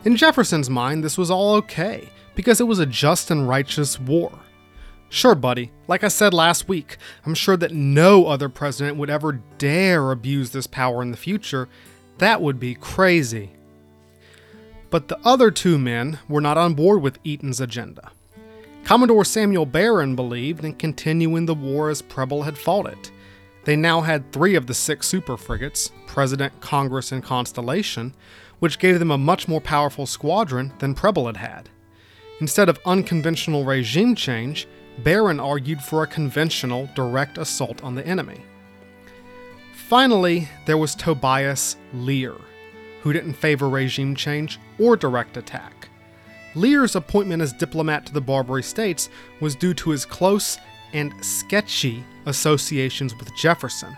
[0.05, 4.39] In Jefferson's mind, this was all okay, because it was a just and righteous war.
[5.09, 9.41] Sure, buddy, like I said last week, I'm sure that no other president would ever
[9.57, 11.71] dare abuse this power in the future.
[12.21, 13.51] That would be crazy.
[14.89, 18.13] But the other two men were not on board with Eaton's agenda.
[18.85, 23.11] Commodore Samuel Barron believed in continuing the war as Preble had fought it.
[23.65, 28.15] They now had three of the six super frigates President, Congress, and Constellation
[28.61, 31.69] which gave them a much more powerful squadron than Preble had had.
[32.41, 38.43] Instead of unconventional regime change, Barron argued for a conventional direct assault on the enemy.
[39.91, 42.37] Finally, there was Tobias Lear,
[43.03, 45.89] who didn't favor regime change or direct attack.
[46.55, 49.09] Lear's appointment as diplomat to the Barbary States
[49.41, 50.59] was due to his close
[50.93, 53.97] and sketchy associations with Jefferson.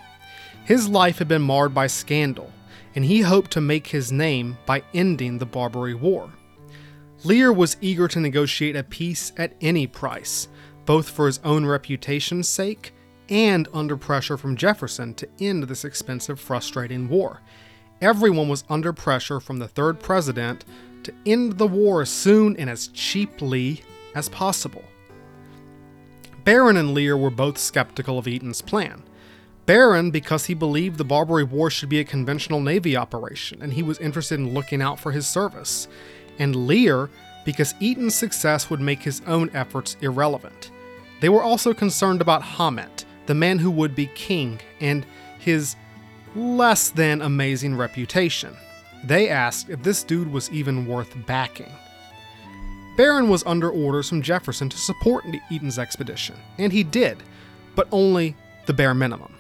[0.65, 2.51] His life had been marred by scandal,
[2.95, 6.31] and he hoped to make his name by ending the Barbary War.
[7.23, 10.49] Lear was eager to negotiate a peace at any price,
[10.87, 12.95] both for his own reputation's sake
[13.29, 17.41] and under pressure from Jefferson to end this expensive, frustrating war.
[18.01, 20.65] Everyone was under pressure from the third president
[21.05, 23.83] to end the war as soon and as cheaply
[24.15, 24.85] as possible.
[26.45, 29.03] Barron and Lear were both skeptical of Eaton's plan.
[29.65, 33.83] Barron, because he believed the Barbary War should be a conventional Navy operation and he
[33.83, 35.87] was interested in looking out for his service,
[36.39, 37.11] and Lear,
[37.45, 40.71] because Eaton's success would make his own efforts irrelevant.
[41.21, 45.07] They were also concerned about Hamet, the man who would be king, and
[45.39, 45.75] his
[46.37, 48.55] less than amazing reputation.
[49.05, 51.73] They asked if this dude was even worth backing.
[52.95, 57.23] Barron was under orders from Jefferson to support Eaton's expedition, and he did,
[57.75, 59.35] but only the bare minimum.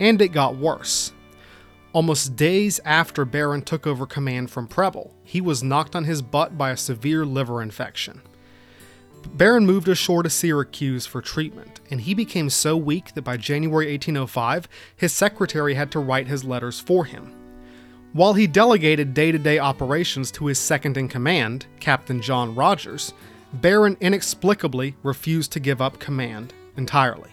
[0.00, 1.12] And it got worse.
[1.92, 6.58] Almost days after Barron took over command from Preble, he was knocked on his butt
[6.58, 8.20] by a severe liver infection.
[9.26, 13.90] Barron moved ashore to Syracuse for treatment, and he became so weak that by January
[13.90, 17.34] 1805, his secretary had to write his letters for him.
[18.12, 23.12] While he delegated day to day operations to his second in command, Captain John Rodgers,
[23.52, 27.30] Barron inexplicably refused to give up command entirely.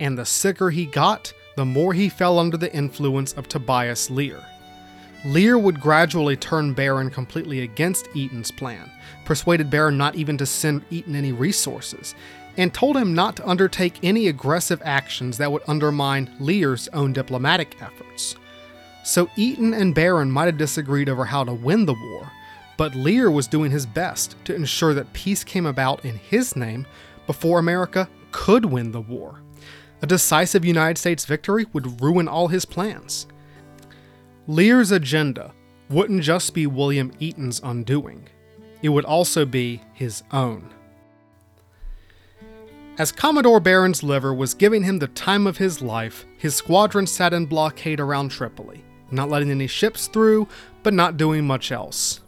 [0.00, 4.44] And the sicker he got, the more he fell under the influence of Tobias Lear.
[5.24, 8.90] Lear would gradually turn Barron completely against Eaton's plan,
[9.24, 12.14] persuaded Barron not even to send Eaton any resources,
[12.58, 17.80] and told him not to undertake any aggressive actions that would undermine Lear's own diplomatic
[17.80, 18.36] efforts.
[19.02, 22.30] So Eaton and Barron might have disagreed over how to win the war,
[22.76, 26.86] but Lear was doing his best to ensure that peace came about in his name
[27.26, 29.40] before America could win the war.
[30.02, 33.26] A decisive United States victory would ruin all his plans.
[34.46, 35.54] Lear's agenda
[35.88, 38.28] wouldn't just be William Eaton's undoing,
[38.82, 40.68] it would also be his own.
[42.98, 47.32] As Commodore Barron's liver was giving him the time of his life, his squadron sat
[47.32, 50.46] in blockade around Tripoli, not letting any ships through,
[50.82, 52.20] but not doing much else.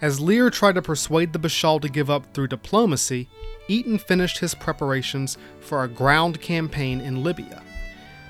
[0.00, 3.28] As Lear tried to persuade the Bashaw to give up through diplomacy,
[3.68, 7.62] Eaton finished his preparations for a ground campaign in Libya.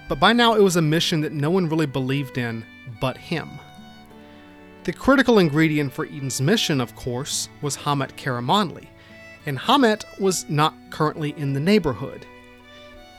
[0.09, 2.67] But by now it was a mission that no one really believed in
[3.01, 3.49] but him.
[4.85, 8.89] The critical ingredient for Eaton's mission, of course, was Hamet Karamanli,
[9.47, 12.27] and Hamet was not currently in the neighborhood.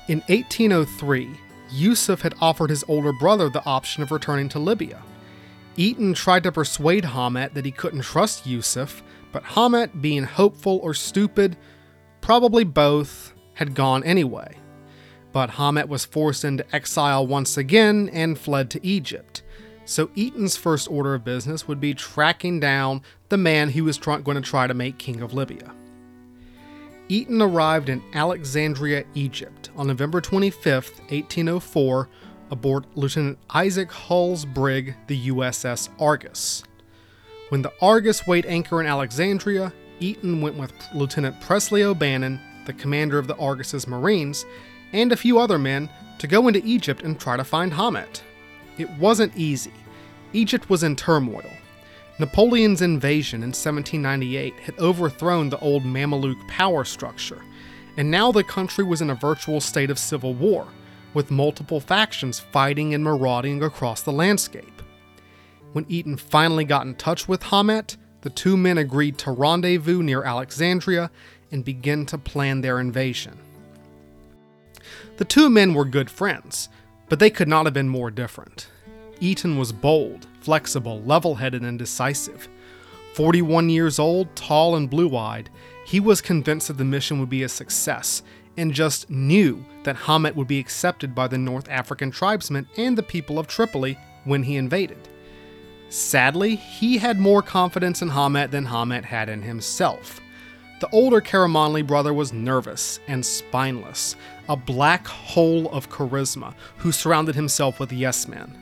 [0.10, 1.30] In 1803,
[1.72, 5.02] Yusuf had offered his older brother the option of returning to Libya.
[5.78, 9.02] Eaton tried to persuade Hamet that he couldn't trust Yusuf,
[9.32, 11.58] but Hamet, being hopeful or stupid,
[12.22, 14.58] probably both, had gone anyway.
[15.32, 19.42] But Hamet was forced into exile once again and fled to Egypt.
[19.86, 24.22] So Eaton's first order of business would be tracking down the man he was try-
[24.22, 25.74] going to try to make king of Libya.
[27.10, 30.64] Eaton arrived in Alexandria, Egypt on November 25,
[31.10, 32.10] 1804,
[32.50, 36.64] aboard Lieutenant Isaac Hull's brig, the USS Argus.
[37.50, 43.20] When the Argus weighed anchor in Alexandria, Eaton went with Lieutenant Presley O'Bannon, the commander
[43.20, 44.46] of the Argus's Marines,
[44.94, 48.22] and a few other men to go into Egypt and try to find Hamet.
[48.78, 49.74] It wasn't easy.
[50.34, 51.50] Egypt was in turmoil.
[52.20, 57.42] Napoleon's invasion in 1798 had overthrown the old Mameluke power structure,
[57.98, 60.68] and now the country was in a virtual state of civil war,
[61.14, 64.82] with multiple factions fighting and marauding across the landscape.
[65.74, 70.24] When Eaton finally got in touch with Hamet, the two men agreed to rendezvous near
[70.24, 71.12] Alexandria
[71.52, 73.38] and begin to plan their invasion.
[75.18, 76.70] The two men were good friends,
[77.14, 78.70] but they could not have been more different.
[79.20, 82.48] Eaton was bold, flexible, level headed, and decisive.
[83.14, 85.52] 41 years old, tall, and blue eyed,
[85.86, 88.24] he was convinced that the mission would be a success
[88.58, 93.04] and just knew that Hamet would be accepted by the North African tribesmen and the
[93.04, 95.08] people of Tripoli when he invaded.
[95.90, 100.20] Sadly, he had more confidence in Hamet than Hamet had in himself.
[100.80, 104.16] The older Karamanli brother was nervous and spineless,
[104.50, 108.60] a black hole of charisma who surrounded himself with yes men.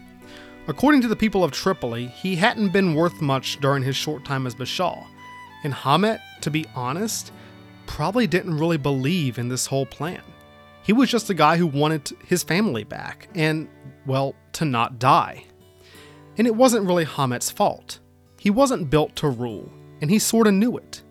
[0.68, 4.46] According to the people of Tripoli, he hadn't been worth much during his short time
[4.46, 5.06] as Bashaw,
[5.64, 7.32] and Hamet, to be honest,
[7.88, 10.22] probably didn't really believe in this whole plan.
[10.84, 13.68] He was just a guy who wanted his family back and,
[14.06, 15.46] well, to not die.
[16.38, 18.00] And it wasn't really Hamet's fault.
[18.40, 21.04] He wasn't built to rule, and he sorta knew it.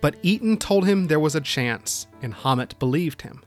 [0.00, 3.42] But Eaton told him there was a chance, and Hamet believed him.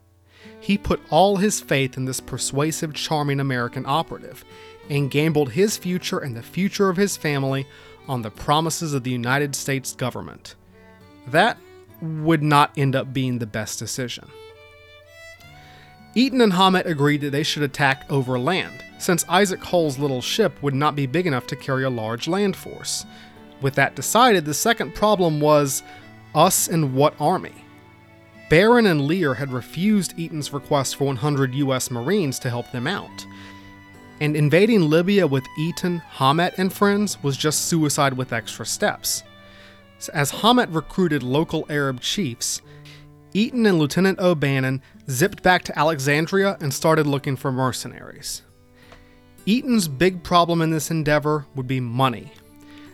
[0.60, 4.43] He put all his faith in this persuasive, charming American operative,
[4.89, 7.68] and gambled his future and the future of his family
[8.07, 10.55] on the promises of the United States government.
[11.28, 11.57] That
[12.01, 14.28] would not end up being the best decision.
[16.16, 20.62] Eaton and Hamet agreed that they should attack over land, since Isaac Hull's little ship
[20.64, 23.05] would not be big enough to carry a large land force.
[23.62, 25.84] With that decided, the second problem was
[26.34, 27.53] us and what army?
[28.50, 33.26] Barron and Lear had refused Eaton's request for 100 US Marines to help them out.
[34.20, 39.24] And invading Libya with Eaton, Hamet, and friends was just suicide with extra steps.
[40.14, 42.62] As Hamet recruited local Arab chiefs,
[43.34, 48.41] Eaton and Lieutenant O'Bannon zipped back to Alexandria and started looking for mercenaries.
[49.45, 52.32] Eaton's big problem in this endeavor would be money.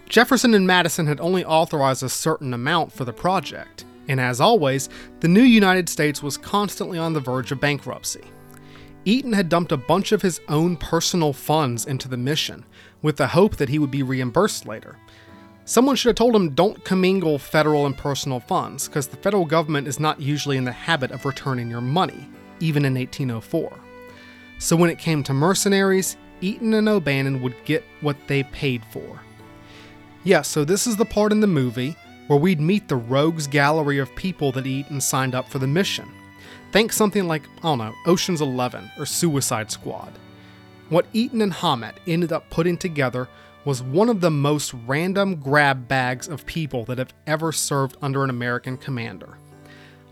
[0.10, 4.89] Jefferson and Madison had only authorized a certain amount for the project, and as always,
[5.20, 8.24] the new United States was constantly on the verge of bankruptcy.
[9.06, 12.66] Eaton had dumped a bunch of his own personal funds into the mission,
[13.01, 14.97] with the hope that he would be reimbursed later.
[15.66, 19.88] Someone should have told him don't commingle federal and personal funds, because the federal government
[19.88, 22.28] is not usually in the habit of returning your money,
[22.60, 23.80] even in 1804.
[24.58, 29.22] So when it came to mercenaries, Eaton and O'Bannon would get what they paid for.
[30.24, 31.95] Yeah, so this is the part in the movie
[32.28, 36.09] where we'd meet the rogues gallery of people that Eaton signed up for the mission.
[36.71, 40.11] Think something like, I don't know, Ocean's Eleven or Suicide Squad.
[40.89, 43.28] What Eaton and Hamet ended up putting together
[43.63, 48.23] was one of the most random grab bags of people that have ever served under
[48.23, 49.38] an American commander.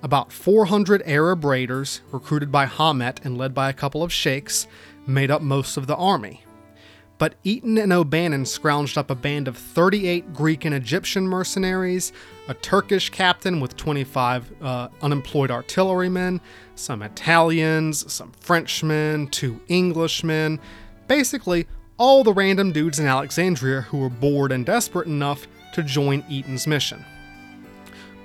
[0.01, 4.67] About 400 Arab raiders, recruited by Hamet and led by a couple of sheikhs,
[5.05, 6.43] made up most of the army.
[7.17, 12.11] But Eaton and O'Bannon scrounged up a band of 38 Greek and Egyptian mercenaries,
[12.47, 16.41] a Turkish captain with 25 uh, unemployed artillerymen,
[16.75, 20.59] some Italians, some Frenchmen, two Englishmen,
[21.07, 26.23] basically all the random dudes in Alexandria who were bored and desperate enough to join
[26.27, 27.05] Eaton's mission.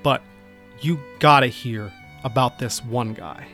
[0.02, 0.22] But
[0.80, 1.92] you gotta hear
[2.24, 3.46] about this one guy.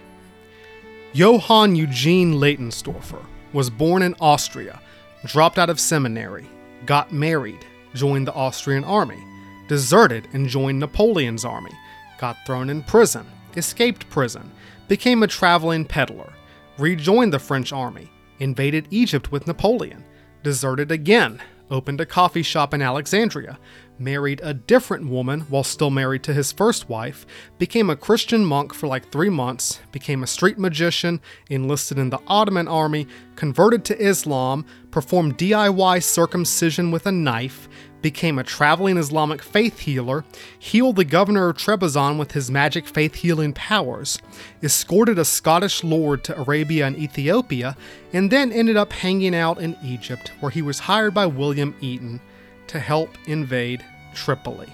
[1.12, 4.80] Johann Eugene Leitensdorfer was born in Austria,
[5.24, 6.46] dropped out of seminary,
[6.86, 7.64] got married,
[7.94, 9.22] joined the Austrian army,
[9.68, 11.72] deserted and joined Napoleon's army,
[12.18, 14.50] got thrown in prison, escaped prison,
[14.88, 16.32] became a traveling peddler,
[16.78, 20.04] rejoined the French army, invaded Egypt with Napoleon,
[20.42, 23.58] deserted again, opened a coffee shop in Alexandria,
[23.98, 27.26] married a different woman while still married to his first wife,
[27.58, 32.20] became a Christian monk for like three months, became a street magician, enlisted in the
[32.26, 33.06] Ottoman army,
[33.36, 37.68] converted to Islam, performed DIY circumcision with a knife,
[38.00, 40.24] became a traveling Islamic faith healer,
[40.56, 44.20] healed the governor of Trebizond with his magic faith healing powers,
[44.62, 47.76] escorted a Scottish lord to Arabia and Ethiopia,
[48.12, 52.20] and then ended up hanging out in Egypt, where he was hired by William Eaton
[52.68, 53.84] to help invade
[54.14, 54.72] Tripoli.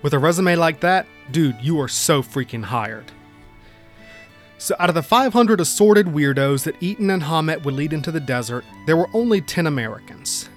[0.00, 3.12] With a resume like that, dude, you are so freaking hired.
[4.62, 8.20] So, out of the 500 assorted weirdos that Eaton and Hamet would lead into the
[8.20, 10.48] desert, there were only 10 Americans.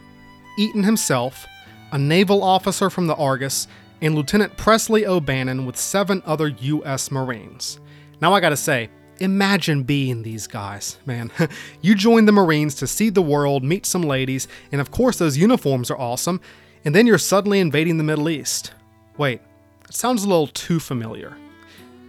[0.60, 1.48] Eaton himself,
[1.92, 3.68] a naval officer from the Argus,
[4.04, 7.10] and Lieutenant Presley O'Bannon with seven other U.S.
[7.10, 7.80] Marines.
[8.22, 11.32] Now, I gotta say, imagine being these guys, man.
[11.82, 15.36] you join the Marines to see the world, meet some ladies, and of course, those
[15.36, 16.42] uniforms are awesome,
[16.86, 18.72] and then you're suddenly invading the Middle East.
[19.18, 19.42] Wait,
[19.90, 21.36] it sounds a little too familiar.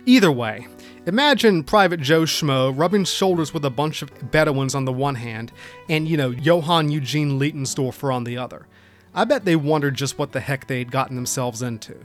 [0.05, 0.69] Either way,
[1.07, 5.53] imagine Private Joe Schmo rubbing shoulders with a bunch of Bedouins on the one hand,
[5.89, 8.67] and, you know, Johann Eugene Leitensdorfer on the other.
[9.15, 11.97] I bet they wondered just what the heck they'd gotten themselves into.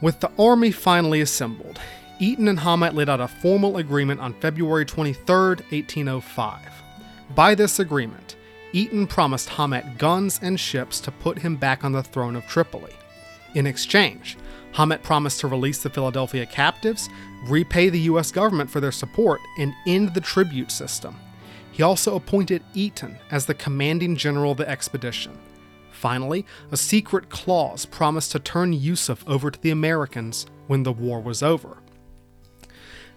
[0.00, 1.80] With the army finally assembled,
[2.20, 6.60] Eaton and Hamet laid out a formal agreement on February 23, 1805.
[7.34, 8.36] By this agreement,
[8.72, 12.92] Eaton promised Hamet guns and ships to put him back on the throne of Tripoli.
[13.54, 14.36] In exchange,
[14.72, 17.08] Hamet promised to release the Philadelphia captives,
[17.44, 18.30] repay the U.S.
[18.30, 21.16] government for their support, and end the tribute system.
[21.72, 25.38] He also appointed Eaton as the commanding general of the expedition.
[25.90, 31.20] Finally, a secret clause promised to turn Yusuf over to the Americans when the war
[31.20, 31.78] was over.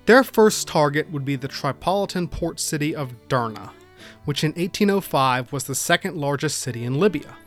[0.06, 3.72] Their first target would be the Tripolitan port city of Derna,
[4.26, 7.38] which in 1805 was the second largest city in Libya.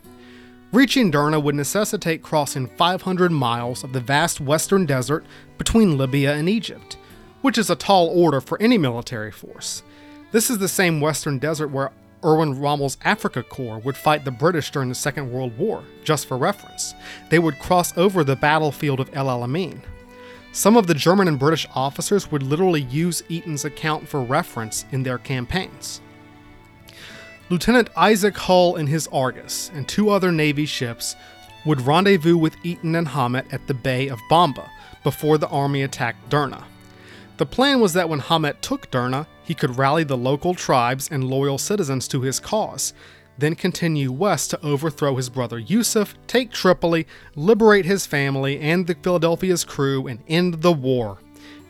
[0.73, 5.25] Reaching Derna would necessitate crossing 500 miles of the vast western desert
[5.57, 6.97] between Libya and Egypt,
[7.41, 9.81] which is a tall order for any military force.
[10.33, 14.69] This is the same western desert where Erwin Rommel's Afrika Korps would fight the British
[14.69, 16.93] during the Second World War, just for reference.
[17.29, 19.81] They would cross over the battlefield of El Alamein.
[20.51, 25.03] Some of the German and British officers would literally use Eaton's account for reference in
[25.03, 26.01] their campaigns.
[27.49, 31.15] Lieutenant Isaac Hull and his Argus and two other Navy ships
[31.65, 34.69] would rendezvous with Eaton and Hamet at the Bay of Bamba
[35.01, 36.65] before the army attacked Derna.
[37.37, 41.23] The plan was that when Hamet took Derna, he could rally the local tribes and
[41.23, 42.93] loyal citizens to his cause,
[43.37, 48.95] then continue west to overthrow his brother Yusuf, take Tripoli, liberate his family and the
[48.95, 51.19] Philadelphia's crew, and end the war.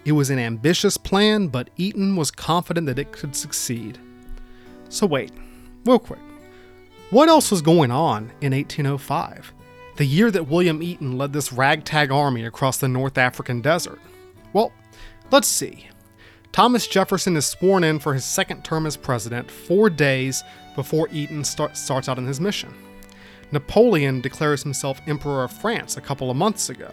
[0.06, 4.00] It was an ambitious plan, but Eaton was confident that it could succeed.
[4.90, 5.32] So, wait,
[5.88, 6.20] real quick.
[7.10, 9.54] What else was going on in 1805?
[9.96, 14.00] The year that William Eaton led this ragtag army across the North African desert?
[14.54, 14.72] Well,
[15.30, 15.88] Let's see.
[16.54, 20.42] Thomas Jefferson is sworn in for his second term as president four days
[20.74, 22.74] before Eaton start, starts out on his mission.
[23.52, 26.92] Napoleon declares himself Emperor of France a couple of months ago,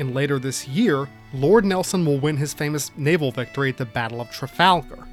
[0.00, 4.20] and later this year, Lord Nelson will win his famous naval victory at the Battle
[4.20, 5.06] of Trafalgar.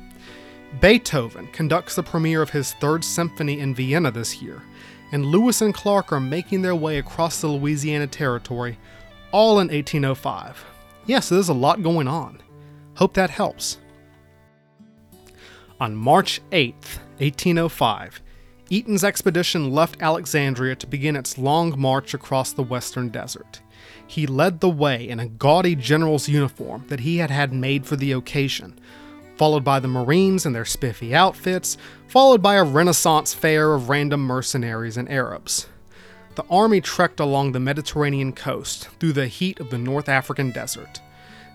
[0.82, 4.62] Beethoven conducts the premiere of his Third Symphony in Vienna this year,
[5.12, 8.78] and Lewis and Clark are making their way across the Louisiana Territory,
[9.32, 10.66] all in 1805.
[11.06, 12.42] Yes, there's a lot going on.
[12.96, 13.78] Hope that helps.
[15.80, 16.74] On March 8,
[17.20, 18.22] 1805,
[18.70, 23.62] Eaton's expedition left Alexandria to begin its long march across the western desert.
[24.08, 27.96] He led the way in a gaudy general's uniform that he had had made for
[27.96, 28.80] the occasion,
[29.38, 31.78] followed by the Marines in their spiffy outfits,
[32.08, 35.68] followed by a Renaissance fair of random mercenaries and Arabs.
[36.36, 41.02] The army trekked along the Mediterranean coast through the heat of the North African desert.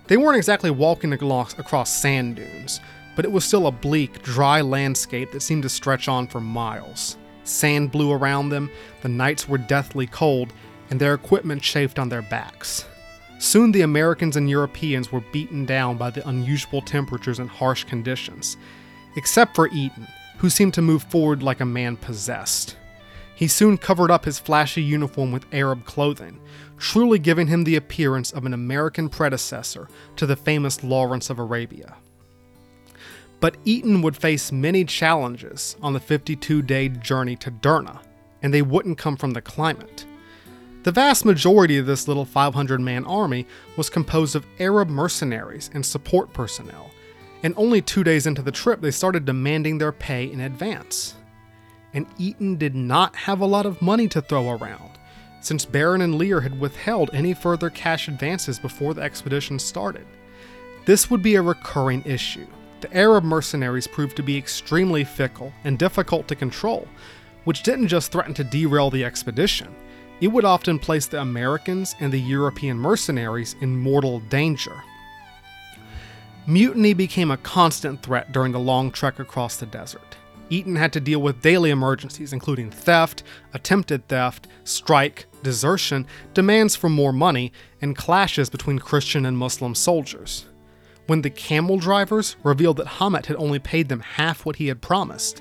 [0.06, 2.80] They weren't exactly walking across sand dunes,
[3.14, 7.18] but it was still a bleak, dry landscape that seemed to stretch on for miles.
[7.44, 8.70] Sand blew around them,
[9.02, 10.52] the nights were deathly cold,
[10.88, 12.86] and their equipment chafed on their backs.
[13.40, 18.58] Soon the Americans and Europeans were beaten down by the unusual temperatures and harsh conditions,
[19.16, 22.76] except for Eaton, who seemed to move forward like a man possessed.
[23.34, 26.38] He soon covered up his flashy uniform with Arab clothing,
[26.76, 31.96] truly giving him the appearance of an American predecessor to the famous Lawrence of Arabia.
[33.40, 38.02] But Eaton would face many challenges on the 52 day journey to Derna,
[38.42, 40.04] and they wouldn't come from the climate.
[40.82, 45.84] The vast majority of this little 500 man army was composed of Arab mercenaries and
[45.84, 46.90] support personnel,
[47.42, 51.16] and only two days into the trip, they started demanding their pay in advance.
[51.92, 54.92] And Eaton did not have a lot of money to throw around,
[55.42, 60.06] since Barron and Lear had withheld any further cash advances before the expedition started.
[60.86, 62.46] This would be a recurring issue.
[62.80, 66.88] The Arab mercenaries proved to be extremely fickle and difficult to control,
[67.44, 69.74] which didn't just threaten to derail the expedition
[70.20, 74.82] it would often place the Americans and the European mercenaries in mortal danger.
[76.46, 80.16] Mutiny became a constant threat during the long trek across the desert.
[80.50, 83.22] Eaton had to deal with daily emergencies, including theft,
[83.54, 90.46] attempted theft, strike, desertion, demands for more money, and clashes between Christian and Muslim soldiers.
[91.06, 94.80] When the camel drivers revealed that Hamet had only paid them half what he had
[94.80, 95.40] promised,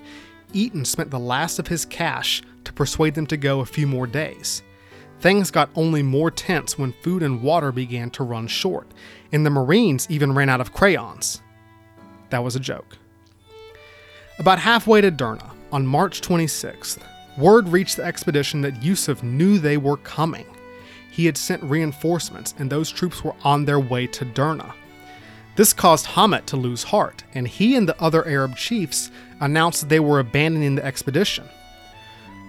[0.54, 4.08] Eaton spent the last of his cash to persuade them to go a few more
[4.08, 4.62] days.
[5.20, 8.88] Things got only more tense when food and water began to run short,
[9.32, 11.42] and the Marines even ran out of crayons.
[12.30, 12.98] That was a joke.
[14.38, 17.00] About halfway to Derna, on March 26th,
[17.38, 20.46] word reached the expedition that Yusuf knew they were coming.
[21.12, 24.74] He had sent reinforcements, and those troops were on their way to Derna.
[25.58, 29.12] This caused Hamet to lose heart, and he and the other Arab chiefs
[29.42, 31.50] announced that they were abandoning the expedition.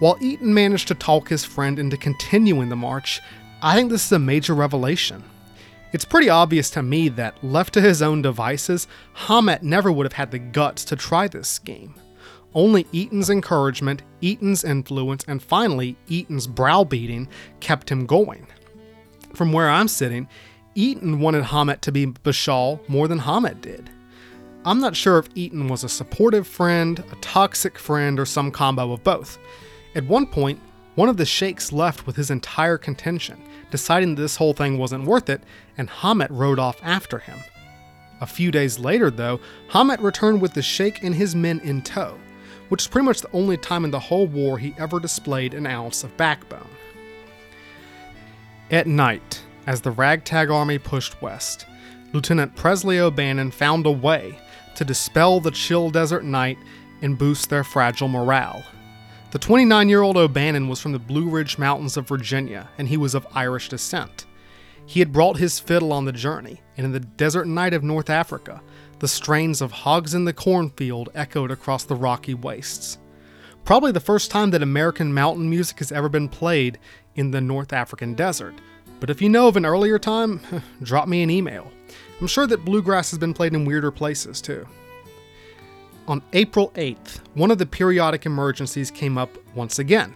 [0.01, 3.20] While Eaton managed to talk his friend into continuing the march,
[3.61, 5.22] I think this is a major revelation.
[5.92, 10.14] It's pretty obvious to me that, left to his own devices, Hamet never would have
[10.14, 11.94] had the guts to try this scheme.
[12.55, 17.28] Only Eaton's encouragement, Eaton's influence, and finally Eaton's browbeating
[17.61, 18.46] kept him going.
[19.34, 20.28] From where I'm sitting,
[20.74, 23.90] Eaton wanted Hamet to be Bashaw more than Hamet did.
[24.64, 28.92] I'm not sure if Eaton was a supportive friend, a toxic friend, or some combo
[28.92, 29.38] of both.
[29.95, 30.61] At one point,
[30.95, 35.05] one of the sheikhs left with his entire contention, deciding that this whole thing wasn't
[35.05, 35.43] worth it,
[35.76, 37.38] and Hamet rode off after him.
[38.20, 42.18] A few days later, though, Hamet returned with the sheikh and his men in tow,
[42.68, 45.66] which is pretty much the only time in the whole war he ever displayed an
[45.66, 46.68] ounce of backbone.
[48.70, 51.66] At night, as the ragtag army pushed west,
[52.12, 54.38] Lieutenant Presley O'Bannon found a way
[54.76, 56.59] to dispel the chill desert night
[57.03, 58.64] and boost their fragile morale.
[59.31, 62.97] The 29 year old O'Bannon was from the Blue Ridge Mountains of Virginia, and he
[62.97, 64.26] was of Irish descent.
[64.85, 68.11] He had brought his fiddle on the journey, and in the desert night of North
[68.11, 68.61] Africa,
[68.99, 72.99] the strains of Hogs in the Cornfield echoed across the rocky wastes.
[73.64, 76.81] Probably the first time that American mountain music has ever been played
[77.14, 78.55] in the North African desert.
[78.99, 80.41] But if you know of an earlier time,
[80.83, 81.70] drop me an email.
[82.20, 84.66] I'm sure that bluegrass has been played in weirder places too.
[86.09, 90.14] On April 8th, one of the periodic emergencies came up once again.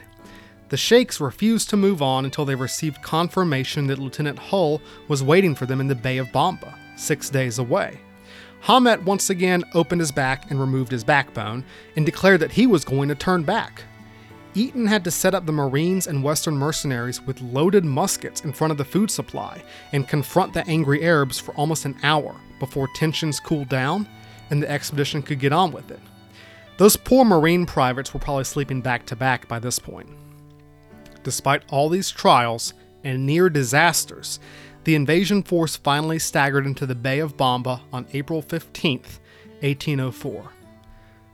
[0.70, 5.54] The Sheiks refused to move on until they received confirmation that Lieutenant Hull was waiting
[5.54, 8.00] for them in the Bay of Bamba, six days away.
[8.62, 11.64] Hamet once again opened his back and removed his backbone,
[11.96, 13.84] and declared that he was going to turn back.
[14.54, 18.70] Eaton had to set up the Marines and Western mercenaries with loaded muskets in front
[18.70, 19.62] of the food supply
[19.92, 24.08] and confront the angry Arabs for almost an hour before tensions cooled down
[24.54, 25.98] and the expedition could get on with it.
[26.76, 30.08] Those poor Marine privates were probably sleeping back to back by this point.
[31.24, 34.38] Despite all these trials and near disasters,
[34.84, 39.00] the invasion force finally staggered into the Bay of Bamba on April 15,
[39.60, 40.50] 1804.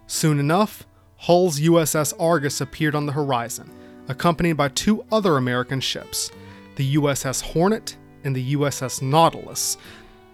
[0.07, 3.71] Soon enough, Hull's USS Argus appeared on the horizon,
[4.09, 6.31] accompanied by two other American ships,
[6.77, 9.77] the USS Hornet and the USS Nautilus,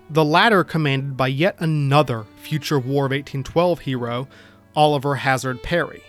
[0.09, 4.29] the latter commanded by yet another future War of 1812 hero,
[4.75, 6.03] Oliver Hazard Perry.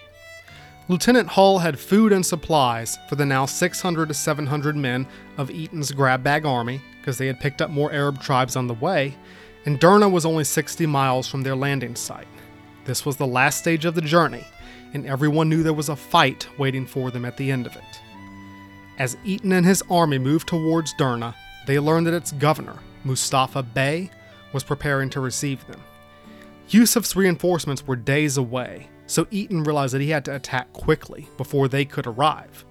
[0.90, 5.06] Lieutenant Hull had food and supplies for the now 600 to 700 men
[5.38, 8.74] of Eaton's grab bag army, because they had picked up more Arab tribes on the
[8.74, 9.16] way,
[9.66, 12.28] and Derna was only 60 miles from their landing site.
[12.86, 14.46] This was the last stage of the journey,
[14.94, 18.02] and everyone knew there was a fight waiting for them at the end of it.
[18.98, 21.36] As Eaton and his army moved towards Derna,
[21.66, 22.78] they learned that its governor,
[23.08, 24.12] Mustafa Bey,
[24.54, 25.82] was preparing to receive them.
[26.70, 31.68] Yusuf's reinforcements were days away, so Eaton realized that he had to attack quickly before
[31.68, 32.66] they could arrive.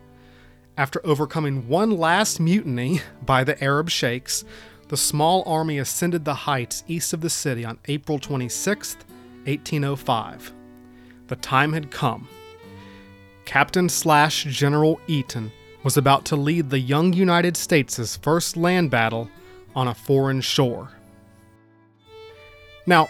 [0.77, 4.45] After overcoming one last mutiny by the Arab sheikhs,
[4.89, 8.97] the small army ascended the heights east of the city on April 26,
[9.45, 10.53] 1805.
[11.29, 12.29] The time had come.
[13.47, 15.51] Captain slash General Eaton
[15.83, 19.31] was about to lead the young United States' first land battle
[19.77, 20.91] on a foreign shore.
[22.87, 23.09] Now,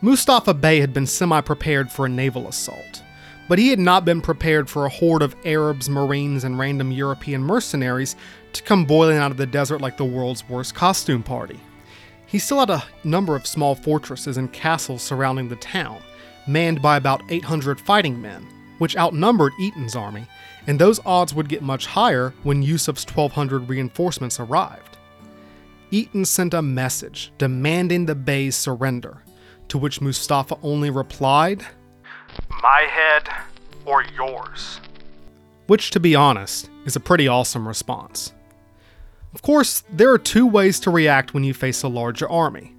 [0.00, 3.02] Mustafa Bey had been semi prepared for a naval assault,
[3.48, 7.42] but he had not been prepared for a horde of Arabs, Marines, and random European
[7.42, 8.14] mercenaries
[8.52, 11.58] to come boiling out of the desert like the world's worst costume party.
[12.26, 16.00] He still had a number of small fortresses and castles surrounding the town,
[16.46, 18.46] manned by about 800 fighting men,
[18.78, 20.26] which outnumbered Eaton's army,
[20.66, 24.97] and those odds would get much higher when Yusuf's 1200 reinforcements arrived.
[25.90, 29.22] Eaton sent a message demanding the Bey's surrender,
[29.68, 31.64] to which Mustafa only replied,
[32.62, 33.28] My head
[33.84, 34.80] or yours.
[35.66, 38.32] Which, to be honest, is a pretty awesome response.
[39.34, 42.74] Of course, there are two ways to react when you face a larger army.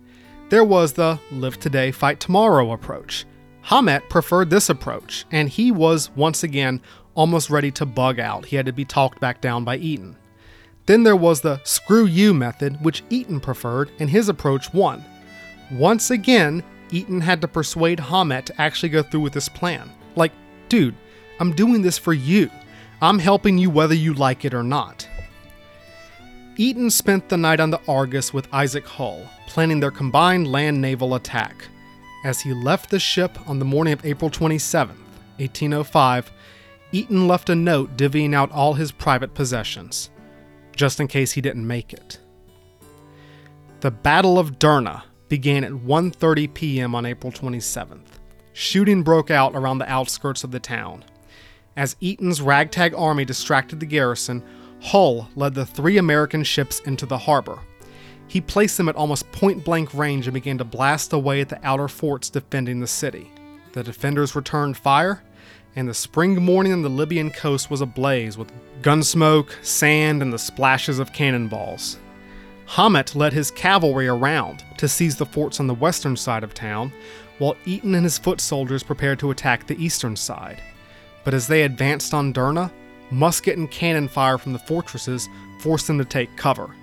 [0.50, 3.26] There was the live today, fight tomorrow approach.
[3.62, 6.82] Hamet preferred this approach, and he was, once again,
[7.14, 8.46] almost ready to bug out.
[8.46, 10.16] He had to be talked back down by Eaton.
[10.90, 15.06] Then there was the screw you method, which Eaton preferred, and his approach won.
[15.70, 19.92] Once again, Eaton had to persuade Hamet to actually go through with this plan.
[20.16, 20.32] Like,
[20.68, 20.96] dude,
[21.40, 22.50] I'm doing this for you.
[23.04, 25.08] I'm helping you whether you like it or not.
[26.58, 31.14] Eaton spent the night on the Argus with Isaac Hull, planning their combined land naval
[31.14, 31.68] attack.
[32.26, 34.98] As he left the ship on the morning of April 27,
[35.38, 36.32] 1805,
[36.92, 40.10] Eaton left a note divvying out all his private possessions,
[40.80, 42.20] just in case he didn't make it.
[43.82, 46.96] The Battle of Derna began at 1:30 p.m.
[46.96, 48.08] on April 27th.
[48.54, 51.04] Shooting broke out around the outskirts of the town.
[51.76, 54.42] As Eaton's ragtag army distracted the garrison,
[54.82, 57.60] Hull led the three American ships into the harbor.
[58.30, 61.60] He placed them at almost point blank range and began to blast away at the
[61.62, 63.30] outer forts defending the city.
[63.74, 65.24] The defenders returned fire,
[65.80, 68.52] and the spring morning on the Libyan coast was ablaze with
[68.82, 71.98] gunsmoke, sand, and the splashes of cannonballs.
[72.66, 76.92] Hamet led his cavalry around to seize the forts on the western side of town,
[77.38, 80.62] while Eaton and his foot soldiers prepared to attack the eastern side.
[81.24, 82.74] But as they advanced on Derna,
[83.10, 85.30] musket and cannon fire from the fortresses
[85.62, 86.76] forced them to take cover.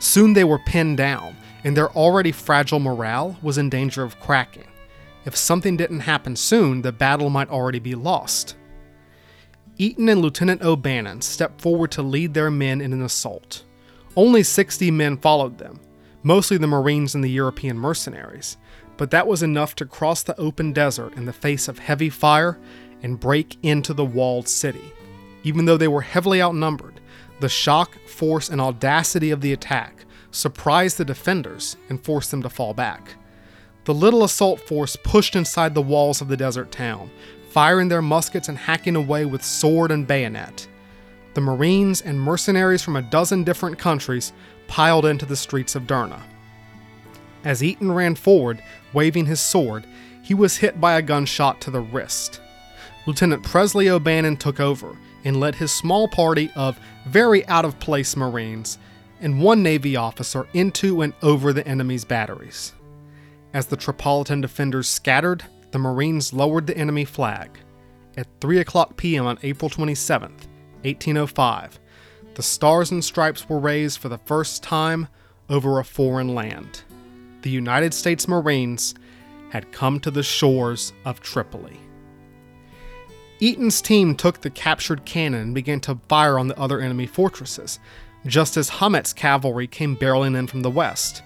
[0.00, 1.34] Soon they were pinned down,
[1.64, 4.68] and their already fragile morale was in danger of cracking.
[5.24, 8.56] If something didn't happen soon, the battle might already be lost.
[9.78, 13.64] Eaton and Lieutenant O'Bannon stepped forward to lead their men in an assault.
[14.16, 15.80] Only 60 men followed them,
[16.22, 18.56] mostly the Marines and the European mercenaries,
[18.96, 22.58] but that was enough to cross the open desert in the face of heavy fire
[23.02, 24.92] and break into the walled city.
[25.42, 27.00] Even though they were heavily outnumbered,
[27.40, 32.48] the shock, force, and audacity of the attack surprised the defenders and forced them to
[32.48, 33.16] fall back.
[33.84, 37.10] The little assault force pushed inside the walls of the desert town,
[37.50, 40.66] firing their muskets and hacking away with sword and bayonet.
[41.34, 44.32] The Marines and mercenaries from a dozen different countries
[44.68, 46.22] piled into the streets of Derna.
[47.44, 48.62] As Eaton ran forward,
[48.94, 49.86] waving his sword,
[50.22, 52.40] he was hit by a gunshot to the wrist.
[53.06, 58.16] Lieutenant Presley O'Bannon took over and led his small party of very out of place
[58.16, 58.78] Marines
[59.20, 62.72] and one Navy officer into and over the enemy's batteries.
[63.54, 67.50] As the Tripolitan defenders scattered, the Marines lowered the enemy flag.
[68.16, 69.26] At 3 o'clock p.m.
[69.26, 70.32] on April 27,
[70.82, 71.78] 1805,
[72.34, 75.06] the Stars and Stripes were raised for the first time
[75.48, 76.82] over a foreign land.
[77.42, 78.94] The United States Marines
[79.50, 81.78] had come to the shores of Tripoli.
[83.38, 87.78] Eaton's team took the captured cannon and began to fire on the other enemy fortresses,
[88.26, 91.22] just as Hamet's cavalry came barreling in from the west.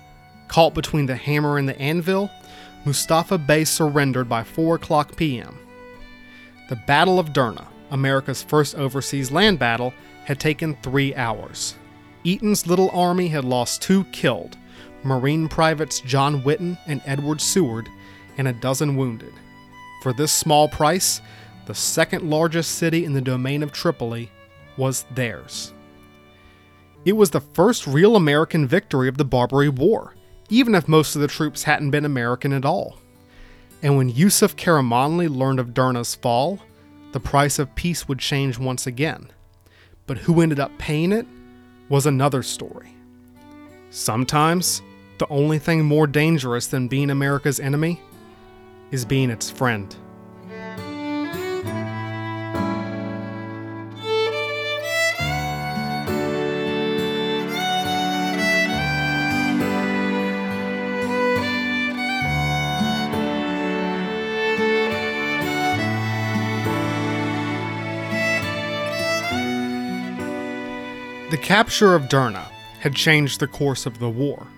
[0.49, 2.31] Caught between the hammer and the anvil,
[2.85, 5.59] Mustafa Bey surrendered by 4 o'clock p.m.
[6.69, 9.93] The Battle of Derna, America's first overseas land battle,
[10.25, 11.75] had taken three hours.
[12.25, 14.57] Eaton's little army had lost two killed
[15.03, 17.89] Marine privates John Whitten and Edward Seward,
[18.37, 19.33] and a dozen wounded.
[20.03, 21.21] For this small price,
[21.67, 24.31] the second largest city in the domain of Tripoli
[24.77, 25.73] was theirs.
[27.05, 30.15] It was the first real American victory of the Barbary War,
[30.49, 32.99] even if most of the troops hadn't been American at all.
[33.83, 36.61] And when Yusuf Karamanli learned of Derna's fall,
[37.13, 39.31] the price of peace would change once again.
[40.07, 41.27] But who ended up paying it
[41.89, 42.93] was another story.
[43.91, 44.83] Sometimes,
[45.19, 48.01] the only thing more dangerous than being America's enemy
[48.91, 49.95] is being its friend.
[71.39, 72.49] The capture of Derna
[72.81, 74.49] had changed the course of the war.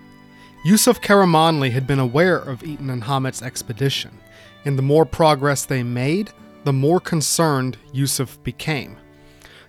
[0.65, 4.17] Yusuf Karamanli had been aware of Eaton and Hamet's expedition,
[4.65, 6.31] and the more progress they made,
[6.63, 8.97] the more concerned Yusuf became.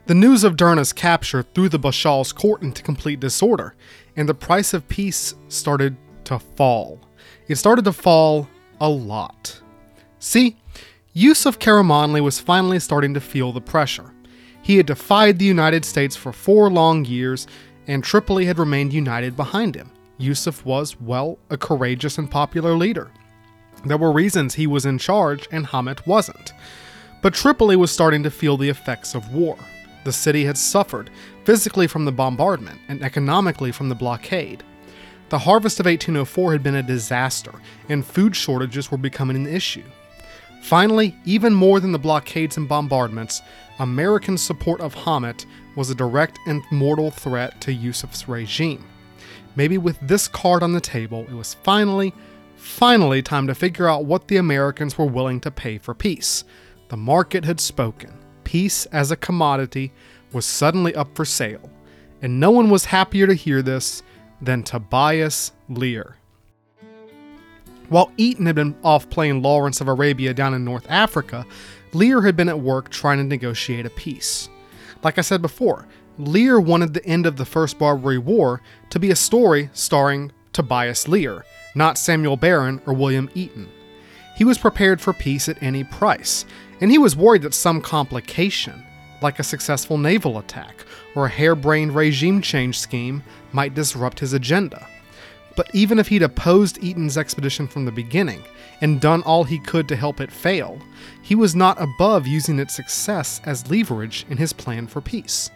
[0.06, 3.74] The news of Derna's capture threw the Bashaw's court into complete disorder,
[4.16, 6.98] and the price of peace started to fall.
[7.46, 8.48] It started to fall
[8.80, 9.60] a lot.
[10.18, 10.56] See,
[11.12, 14.11] Yusuf Karamanli was finally starting to feel the pressure.
[14.62, 17.46] He had defied the United States for four long years,
[17.86, 19.90] and Tripoli had remained united behind him.
[20.18, 23.10] Yusuf was, well, a courageous and popular leader.
[23.84, 26.52] There were reasons he was in charge and Hamet wasn't.
[27.22, 29.56] But Tripoli was starting to feel the effects of war.
[30.04, 31.10] The city had suffered,
[31.44, 34.62] physically from the bombardment and economically from the blockade.
[35.28, 37.52] The harvest of 1804 had been a disaster,
[37.88, 39.84] and food shortages were becoming an issue.
[40.62, 43.40] Finally, even more than the blockades and bombardments,
[43.79, 45.47] American support of Hamet
[45.77, 48.85] was a direct and mortal threat to Yusuf's regime.
[49.57, 52.12] Maybe with this card on the table, it was finally,
[52.57, 56.45] finally time to figure out what the Americans were willing to pay for peace.
[56.89, 58.12] The market had spoken.
[58.45, 59.93] Peace as a commodity
[60.33, 61.70] was suddenly up for sale,
[62.20, 64.03] and no one was happier to hear this
[64.41, 66.16] than Tobias Lear.
[67.89, 71.47] While Eaton had been off playing Lawrence of Arabia down in North Africa,
[71.95, 74.49] Lear had been at work trying to negotiate a peace.
[75.03, 75.86] Like I said before,
[76.18, 81.09] Lear wanted the end of the First Barbary War to be a story starring Tobias
[81.09, 83.68] Lear, not Samuel Barron or William Eaton.
[84.36, 86.45] He was prepared for peace at any price,
[86.80, 88.82] and he was worried that some complication,
[89.20, 90.84] like a successful naval attack
[91.14, 93.22] or a harebrained regime change scheme,
[93.53, 94.86] might disrupt his agenda.
[95.57, 98.42] But even if he'd opposed Eaton's expedition from the beginning
[98.80, 100.78] and done all he could to help it fail,
[101.20, 105.50] he was not above using its success as leverage in his plan for peace.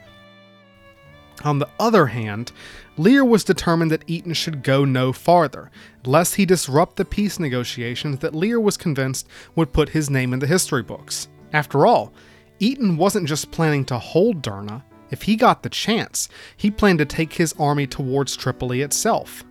[1.44, 2.52] On the other hand,
[2.96, 5.70] Lear was determined that Eaton should go no farther,
[6.04, 10.38] lest he disrupt the peace negotiations that Lear was convinced would put his name in
[10.38, 11.28] the history books.
[11.52, 12.12] After all,
[12.58, 17.04] Eaton wasn't just planning to hold Derna, if he got the chance, he planned to
[17.04, 19.44] take his army towards Tripoli itself.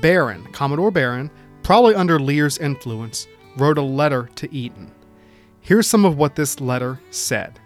[0.00, 1.30] Barron, Commodore Barron,
[1.62, 3.26] probably under Lear's influence,
[3.56, 4.92] wrote a letter to Eaton.
[5.60, 7.58] Here's some of what this letter said.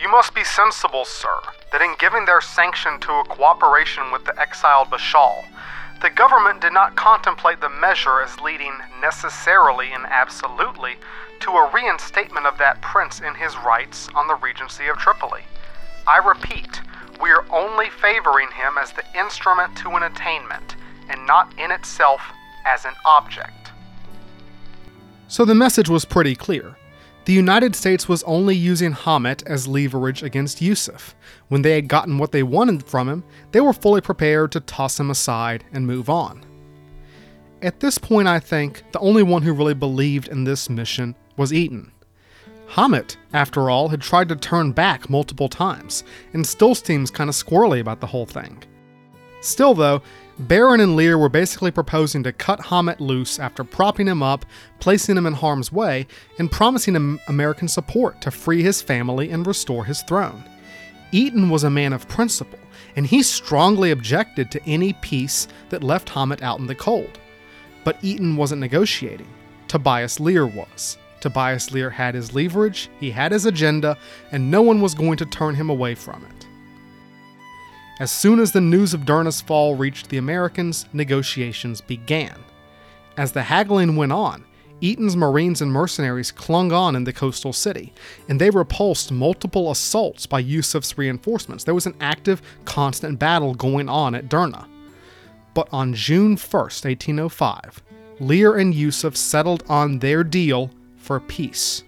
[0.00, 1.34] You must be sensible, sir,
[1.72, 5.44] that in giving their sanction to a cooperation with the exiled Bashaw,
[6.00, 10.96] the government did not contemplate the measure as leading necessarily and absolutely
[11.40, 15.42] to a reinstatement of that prince in his rights on the regency of Tripoli.
[16.06, 16.80] I repeat,
[17.20, 20.76] we are only favoring him as the instrument to an attainment,
[21.10, 22.20] and not in itself
[22.66, 23.72] as an object.
[25.28, 26.76] So the message was pretty clear.
[27.26, 31.14] The United States was only using Hamet as leverage against Yusuf.
[31.48, 34.98] When they had gotten what they wanted from him, they were fully prepared to toss
[34.98, 36.44] him aside and move on.
[37.62, 41.52] At this point, I think the only one who really believed in this mission was
[41.52, 41.92] Eaton.
[42.68, 47.36] Hamet, after all, had tried to turn back multiple times, and still seems kind of
[47.36, 48.62] squirrely about the whole thing.
[49.40, 50.02] Still, though,
[50.40, 54.46] Barron and Lear were basically proposing to cut Hamet loose after propping him up,
[54.78, 56.06] placing him in harm's way,
[56.38, 60.42] and promising him American support to free his family and restore his throne.
[61.12, 62.58] Eaton was a man of principle,
[62.96, 67.18] and he strongly objected to any peace that left Hamet out in the cold.
[67.84, 69.28] But Eaton wasn't negotiating.
[69.68, 70.96] Tobias Lear was.
[71.20, 73.98] Tobias Lear had his leverage, he had his agenda,
[74.32, 76.39] and no one was going to turn him away from it.
[78.00, 82.34] As soon as the news of Derna's fall reached the Americans, negotiations began.
[83.18, 84.42] As the haggling went on,
[84.80, 87.92] Eaton's Marines and mercenaries clung on in the coastal city,
[88.26, 91.64] and they repulsed multiple assaults by Yusuf's reinforcements.
[91.64, 94.66] There was an active, constant battle going on at Derna.
[95.52, 97.82] But on June 1st, 1805,
[98.18, 101.82] Lear and Yusuf settled on their deal for peace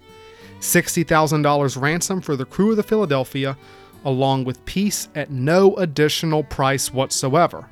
[0.61, 3.57] $60,000 ransom for the crew of the Philadelphia,
[4.05, 7.68] along with peace at no additional price whatsoever.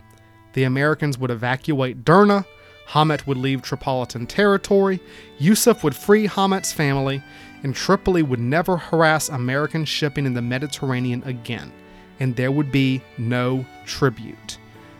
[0.52, 2.44] The Americans would evacuate Derna,
[2.86, 5.00] Hamet would leave Tripolitan territory,
[5.38, 7.22] Yusuf would free Hamet's family,
[7.62, 11.72] and Tripoli would never harass American shipping in the Mediterranean again,
[12.18, 14.58] and there would be no tribute.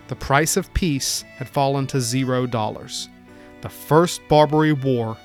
[0.09, 3.09] The price of peace had fallen to zero dollars.
[3.63, 5.17] The First Barbary War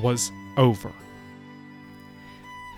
[0.00, 0.92] was over.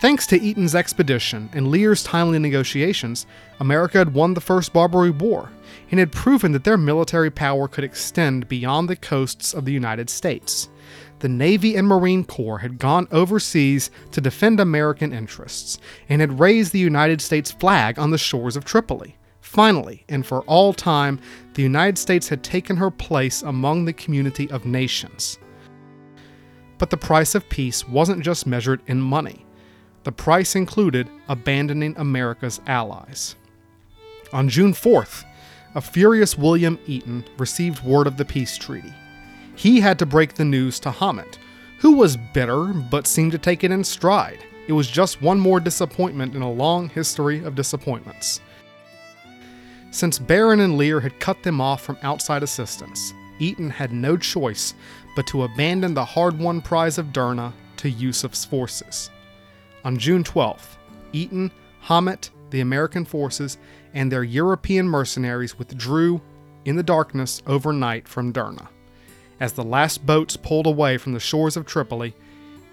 [0.02, 3.24] Thanks to Eaton's expedition and Lear's timely negotiations,
[3.60, 5.52] America had won the First Barbary War
[5.92, 10.10] and had proven that their military power could extend beyond the coasts of the United
[10.10, 10.70] States.
[11.20, 15.78] The Navy and Marine Corps had gone overseas to defend American interests
[16.08, 19.16] and had raised the United States flag on the shores of Tripoli.
[19.40, 21.20] Finally, and for all time,
[21.54, 25.38] the United States had taken her place among the community of nations.
[26.78, 29.46] But the price of peace wasn't just measured in money.
[30.04, 33.36] The price included abandoning America's allies.
[34.32, 35.24] On June 4th,
[35.74, 38.92] a furious William Eaton received word of the peace treaty.
[39.54, 41.38] He had to break the news to Hamet,
[41.78, 44.40] who was bitter but seemed to take it in stride.
[44.66, 48.40] It was just one more disappointment in a long history of disappointments.
[49.90, 54.74] Since Barron and Lear had cut them off from outside assistance, Eaton had no choice
[55.14, 59.10] but to abandon the hard won prize of Derna to Yusuf's forces.
[59.84, 60.76] On June 12th,
[61.12, 61.50] Eaton,
[61.82, 63.58] Hamet, the American forces,
[63.94, 66.20] and their European mercenaries withdrew
[66.64, 68.68] in the darkness overnight from Derna.
[69.40, 72.14] As the last boats pulled away from the shores of Tripoli,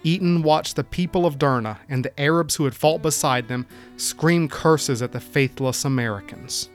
[0.04, 3.66] Eaton watched the people of Derna and the Arabs who had fought beside them
[3.98, 6.70] scream curses at the faithless Americans.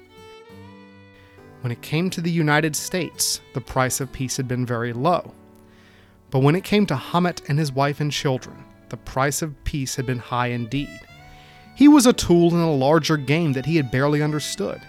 [1.60, 5.32] When it came to the United States, the price of peace had been very low.
[6.30, 9.96] But when it came to Hamet and his wife and children, the price of peace
[9.96, 11.00] had been high indeed.
[11.74, 14.80] He was a tool in a larger game that he had barely understood.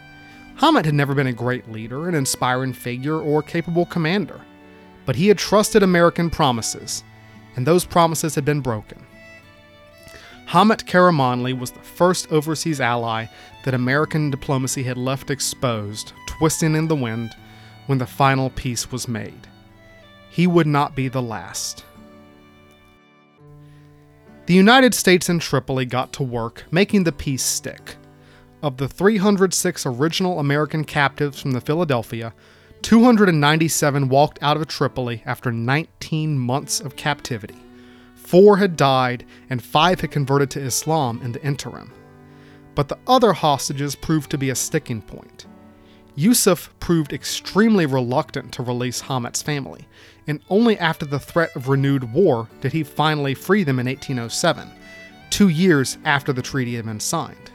[0.58, 4.42] Hamet had never been a great leader, an inspiring figure, or capable commander,
[5.06, 7.04] but he had trusted American promises,
[7.56, 9.06] and those promises had been broken.
[10.48, 13.26] Hamet Karamanli was the first overseas ally
[13.64, 17.36] that American diplomacy had left exposed, twisting in the wind,
[17.88, 19.48] when the final peace was made.
[20.30, 21.85] He would not be the last.
[24.46, 27.96] The United States and Tripoli got to work making the peace stick.
[28.62, 32.32] Of the 306 original American captives from the Philadelphia,
[32.84, 37.58] 297 walked out of Tripoli after 19 months of captivity.
[38.14, 41.92] Four had died, and five had converted to Islam in the interim.
[42.76, 45.48] But the other hostages proved to be a sticking point.
[46.14, 49.88] Yusuf proved extremely reluctant to release Hamet's family,
[50.28, 54.70] and only after the threat of renewed war did he finally free them in 1807,
[55.30, 57.52] two years after the treaty had been signed.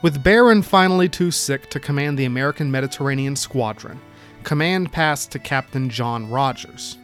[0.00, 4.00] With Barron finally too sick to command the American Mediterranean Squadron,
[4.44, 6.96] command passed to Captain John Rodgers.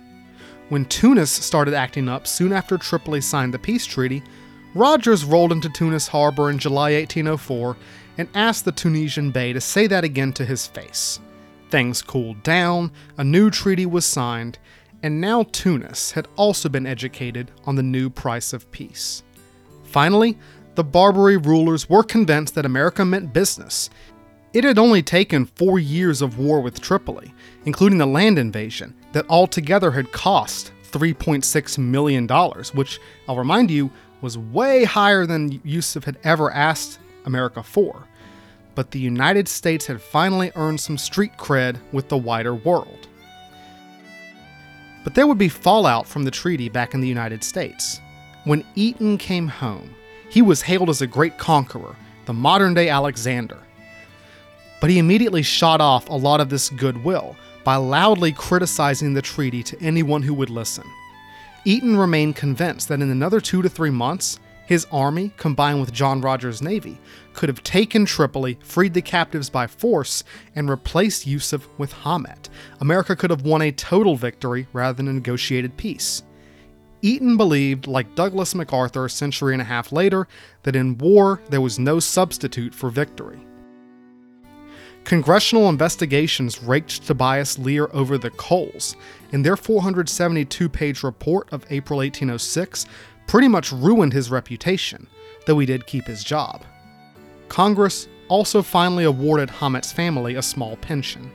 [0.69, 4.23] When Tunis started acting up soon after Tripoli signed the peace treaty,
[4.75, 7.77] Rodgers rolled into Tunis harbor in July 1804
[8.19, 11.21] and asked the Tunisian Bey to say that again to his face.
[11.71, 14.59] Things cooled down, a new treaty was signed,
[15.03, 19.23] and now Tunis had also been educated on the new price of peace.
[19.85, 20.39] Finally,
[20.77, 23.91] the Barbary rulers were convinced that America meant business.
[24.53, 27.35] It had only taken four years of war with Tripoli,
[27.65, 32.29] including the land invasion, that altogether had cost $3.6 million,
[32.73, 33.91] which, I'll remind you,
[34.21, 38.07] was way higher than Yusuf had ever asked America for,
[38.75, 43.09] but the United States had finally earned some street cred with the wider world.
[45.05, 48.01] But there would be fallout from the treaty back in the United States.
[48.45, 49.95] When Eaton came home,
[50.31, 51.95] he was hailed as a great conqueror,
[52.25, 53.59] the modern day Alexander.
[54.81, 59.63] But he immediately shot off a lot of this goodwill by loudly criticizing the treaty
[59.63, 60.85] to anyone who would listen.
[61.65, 66.21] Eaton remained convinced that in another two to three months, his army, combined with John
[66.21, 66.99] Rodgers' navy,
[67.35, 72.49] could have taken Tripoli, freed the captives by force, and replaced Yusuf with Hamet.
[72.81, 76.23] America could have won a total victory rather than a negotiated peace.
[77.03, 80.27] Eaton believed, like Douglas MacArthur a century and a half later,
[80.63, 83.39] that in war there was no substitute for victory.
[85.05, 88.97] Congressional investigations raked Tobias Lear over the coals.
[89.33, 92.87] In their 472 page report of April 1806,
[93.27, 95.09] pretty much ruined his reputation,
[95.47, 96.65] though he did keep his job.
[97.49, 101.31] Congress also finally awarded Hamet's family a small pension.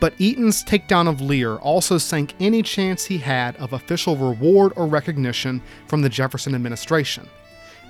[0.00, 4.86] But Eaton's takedown of Lear also sank any chance he had of official reward or
[4.86, 7.28] recognition from the Jefferson administration.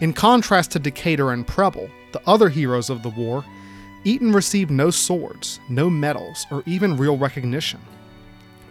[0.00, 3.44] In contrast to Decatur and Preble, the other heroes of the war,
[4.04, 7.80] Eaton received no swords, no medals, or even real recognition.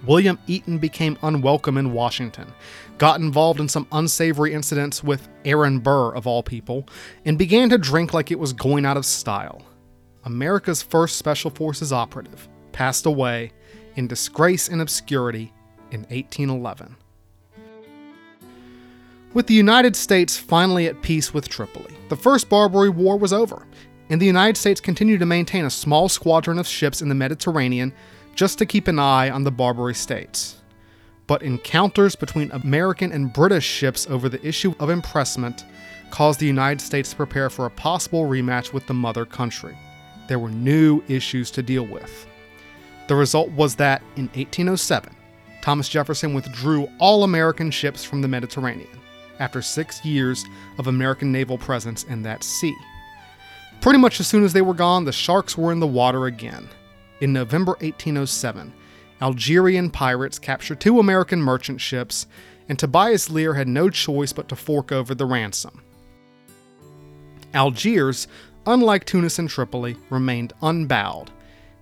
[0.06, 2.54] William Eaton became unwelcome in Washington,
[2.98, 6.88] got involved in some unsavory incidents with Aaron Burr, of all people,
[7.26, 9.64] and began to drink like it was going out of style.
[10.24, 13.52] America's first Special Forces operative passed away
[13.96, 15.54] in disgrace and obscurity
[15.92, 16.96] in 1811.
[19.34, 23.68] With the United States finally at peace with Tripoli, the First Barbary War was over,
[24.10, 27.94] and the United States continued to maintain a small squadron of ships in the Mediterranean
[28.36, 30.62] just to keep an eye on the Barbary states.
[31.28, 35.66] But encounters between American and British ships over the issue of impressment
[36.10, 39.78] caused the United States to prepare for a possible rematch with the mother country.
[40.28, 42.28] There were new issues to deal with.
[43.08, 45.16] The result was that in 1807,
[45.62, 48.88] Thomas Jefferson withdrew all American ships from the Mediterranean
[49.40, 50.46] after six years
[50.78, 52.76] of American naval presence in that sea.
[53.82, 56.68] Pretty much as soon as they were gone, the sharks were in the water again.
[57.22, 58.74] In November 1807,
[59.22, 62.28] Algerian pirates captured two American merchant ships,
[62.70, 65.82] and Tobias Lear had no choice but to fork over the ransom.
[67.54, 68.28] Algiers,
[68.66, 71.32] unlike Tunis and Tripoli, remained unbowed.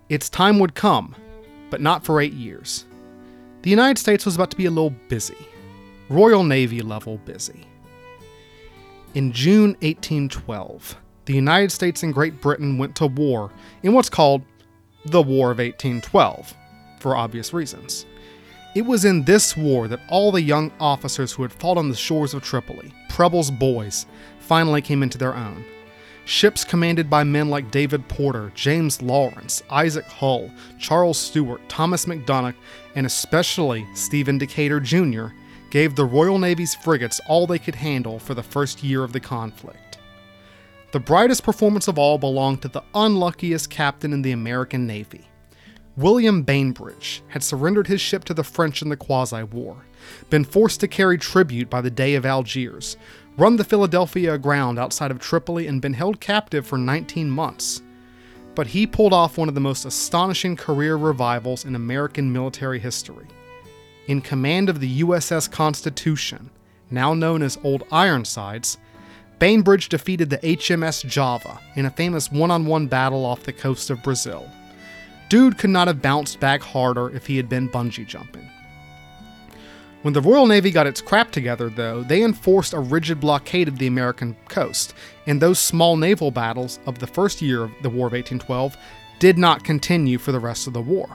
[0.08, 1.16] Its time would come,
[1.70, 2.86] but not for eight years.
[3.64, 5.48] The United States was about to be a little busy,
[6.08, 7.66] Royal Navy level busy.
[9.16, 13.50] In June 1812, the United States and Great Britain went to war
[13.82, 14.44] in what's called
[15.06, 16.54] the War of 1812,
[17.06, 18.08] for obvious reasons.
[18.74, 21.96] It was in this war that all the young officers who had fought on the
[21.96, 24.08] shores of Tripoli, Preble's boys,
[24.40, 25.64] finally came into their own.
[26.26, 30.50] Ships commanded by men like David Porter, James Lawrence, Isaac Hull,
[30.80, 32.56] Charles Stewart, Thomas Macdonough,
[32.96, 35.28] and especially Stephen Decatur Jr.,
[35.70, 39.20] gave the Royal Navy's frigates all they could handle for the first year of the
[39.20, 40.00] conflict.
[40.92, 45.28] The brightest performance of all belonged to the unluckiest captain in the American Navy.
[45.98, 49.86] William Bainbridge had surrendered his ship to the French in the Quasi War,
[50.30, 52.98] been forced to carry tribute by the Dey of Algiers,
[53.38, 57.82] run the Philadelphia aground outside of Tripoli, and been held captive for 19 months.
[58.56, 63.28] But he pulled off one of the most astonishing career revivals in American military history.
[64.08, 66.50] In command of the USS Constitution,
[66.92, 68.78] now known as Old Ironsides,
[69.40, 73.90] Bainbridge defeated the HMS Java in a famous one on one battle off the coast
[73.90, 74.50] of Brazil.
[75.30, 78.50] Dude could not have bounced back harder if he had been bungee jumping.
[80.04, 83.80] When the Royal Navy got its crap together, though, they enforced a rigid blockade of
[83.80, 84.94] the American coast,
[85.26, 88.78] and those small naval battles of the first year of the War of 1812
[89.18, 91.10] did not continue for the rest of the war.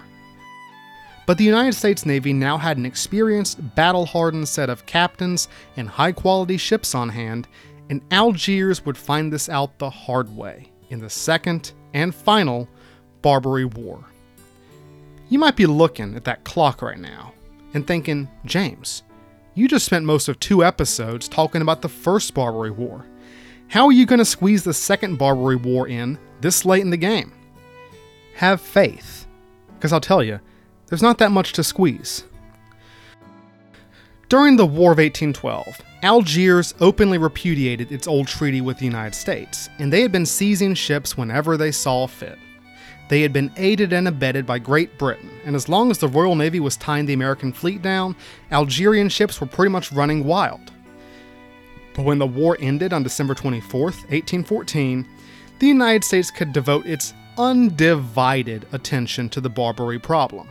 [1.24, 5.46] But the United States Navy now had an experienced, battle hardened set of captains
[5.76, 7.46] and high quality ships on hand,
[7.90, 12.68] and Algiers would find this out the hard way in the second and final
[13.22, 14.04] Barbary War.
[15.28, 17.32] You might be looking at that clock right now
[17.74, 19.02] and thinking, James,
[19.54, 23.06] you just spent most of two episodes talking about the first Barbary War.
[23.68, 26.96] How are you going to squeeze the second Barbary War in this late in the
[26.96, 27.32] game?
[28.34, 29.26] Have faith,
[29.74, 30.40] because I'll tell you,
[30.86, 32.24] there's not that much to squeeze.
[34.28, 39.68] During the War of 1812, Algiers openly repudiated its old treaty with the United States,
[39.78, 42.38] and they had been seizing ships whenever they saw fit.
[43.10, 46.36] They had been aided and abetted by Great Britain, and as long as the Royal
[46.36, 48.14] Navy was tying the American fleet down,
[48.52, 50.70] Algerian ships were pretty much running wild.
[51.96, 55.04] But when the war ended on December 24, 1814,
[55.58, 60.48] the United States could devote its undivided attention to the Barbary problem.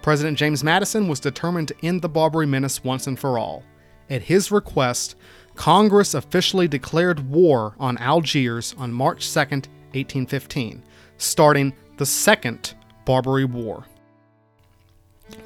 [0.00, 3.64] President James Madison was determined to end the Barbary menace once and for all.
[4.10, 5.16] At his request,
[5.56, 10.84] Congress officially declared war on Algiers on March 2, 1815,
[11.18, 12.74] starting the Second
[13.04, 13.84] Barbary War.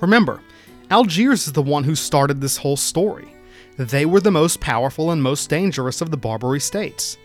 [0.01, 0.42] Remember,
[0.90, 3.32] Algiers is the one who started this whole story.
[3.76, 7.16] They were the most powerful and most dangerous of the Barbary states.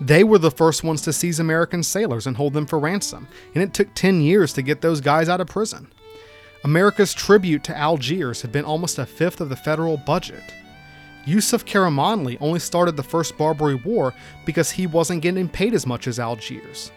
[0.00, 3.62] They were the first ones to seize American sailors and hold them for ransom, and
[3.62, 5.88] it took 10 years to get those guys out of prison.
[6.64, 10.42] America's tribute to Algiers had been almost a fifth of the federal budget.
[11.26, 14.12] Yusuf Karamanli only started the First Barbary War
[14.44, 16.90] because he wasn't getting paid as much as Algiers.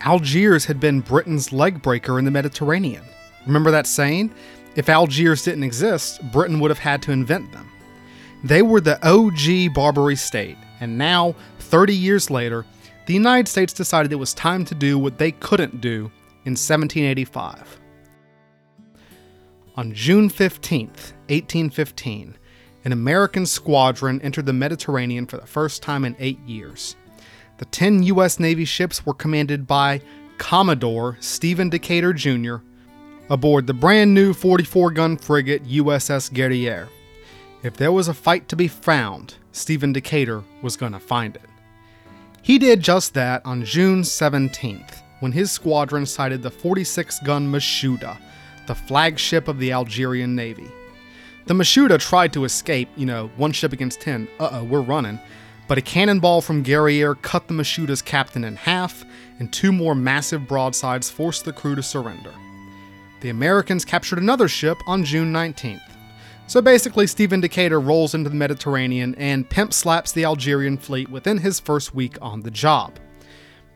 [0.00, 3.04] Algiers had been Britain's leg breaker in the Mediterranean.
[3.46, 4.32] Remember that saying?
[4.76, 7.68] If Algiers didn't exist, Britain would have had to invent them.
[8.44, 12.64] They were the OG Barbary state, and now, 30 years later,
[13.06, 16.10] the United States decided it was time to do what they couldn't do
[16.44, 17.80] in 1785.
[19.76, 22.36] On June 15, 1815,
[22.84, 26.96] an American squadron entered the Mediterranean for the first time in eight years.
[27.58, 28.38] The 10 U.S.
[28.38, 30.00] Navy ships were commanded by
[30.38, 32.56] Commodore Stephen Decatur Jr.
[33.28, 36.88] aboard the brand new 44 gun frigate USS Guerriere.
[37.64, 41.42] If there was a fight to be found, Stephen Decatur was going to find it.
[42.42, 48.16] He did just that on June 17th when his squadron sighted the 46 gun Mashuda,
[48.68, 50.70] the flagship of the Algerian Navy.
[51.46, 55.18] The Mashuda tried to escape, you know, one ship against 10, uh oh, we're running,
[55.68, 59.04] but a cannonball from Guerriere cut the Mashuda's captain in half,
[59.38, 62.32] and two more massive broadsides forced the crew to surrender.
[63.20, 65.82] The Americans captured another ship on June 19th.
[66.46, 71.38] So basically, Stephen Decatur rolls into the Mediterranean and pimp slaps the Algerian fleet within
[71.38, 72.98] his first week on the job.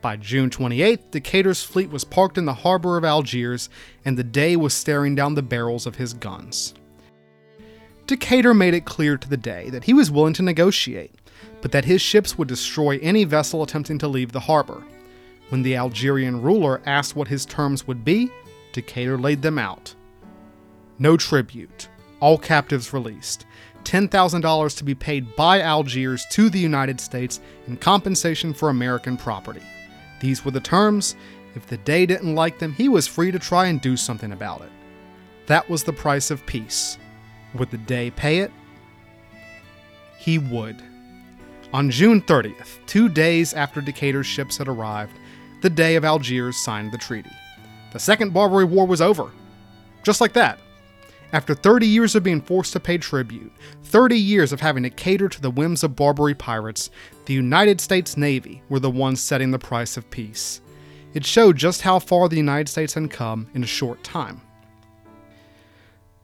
[0.01, 3.69] By June 28th, Decatur's fleet was parked in the harbor of Algiers,
[4.03, 6.73] and the Dey was staring down the barrels of his guns.
[8.07, 11.13] Decatur made it clear to the Dey that he was willing to negotiate,
[11.63, 14.83] but that his ships would destroy any vessel attempting to leave the harbor.
[15.47, 18.29] When the Algerian ruler asked what his terms would be,
[18.73, 19.95] Decatur laid them out.
[20.99, 21.87] No tribute,
[22.19, 23.45] all captives released,
[23.85, 29.63] $10,000 to be paid by Algiers to the United States in compensation for American property.
[30.19, 31.15] These were the terms.
[31.55, 34.63] If the Dey didn't like them, he was free to try and do something about
[34.63, 34.71] it.
[35.45, 36.97] That was the price of peace.
[37.53, 38.51] Would the Dey pay it?
[40.17, 40.83] He would.
[41.73, 45.13] On June 30th, two days after Decatur's ships had arrived,
[45.61, 47.31] the Dey of Algiers signed the treaty.
[47.93, 49.31] The Second Barbary War was over.
[50.03, 50.59] Just like that.
[51.31, 53.51] After 30 years of being forced to pay tribute,
[53.85, 56.91] 30 years of having to cater to the whims of Barbary pirates,
[57.25, 60.61] the United States Navy were the ones setting the price of peace.
[61.15, 64.41] It showed just how far the United States had come in a short time.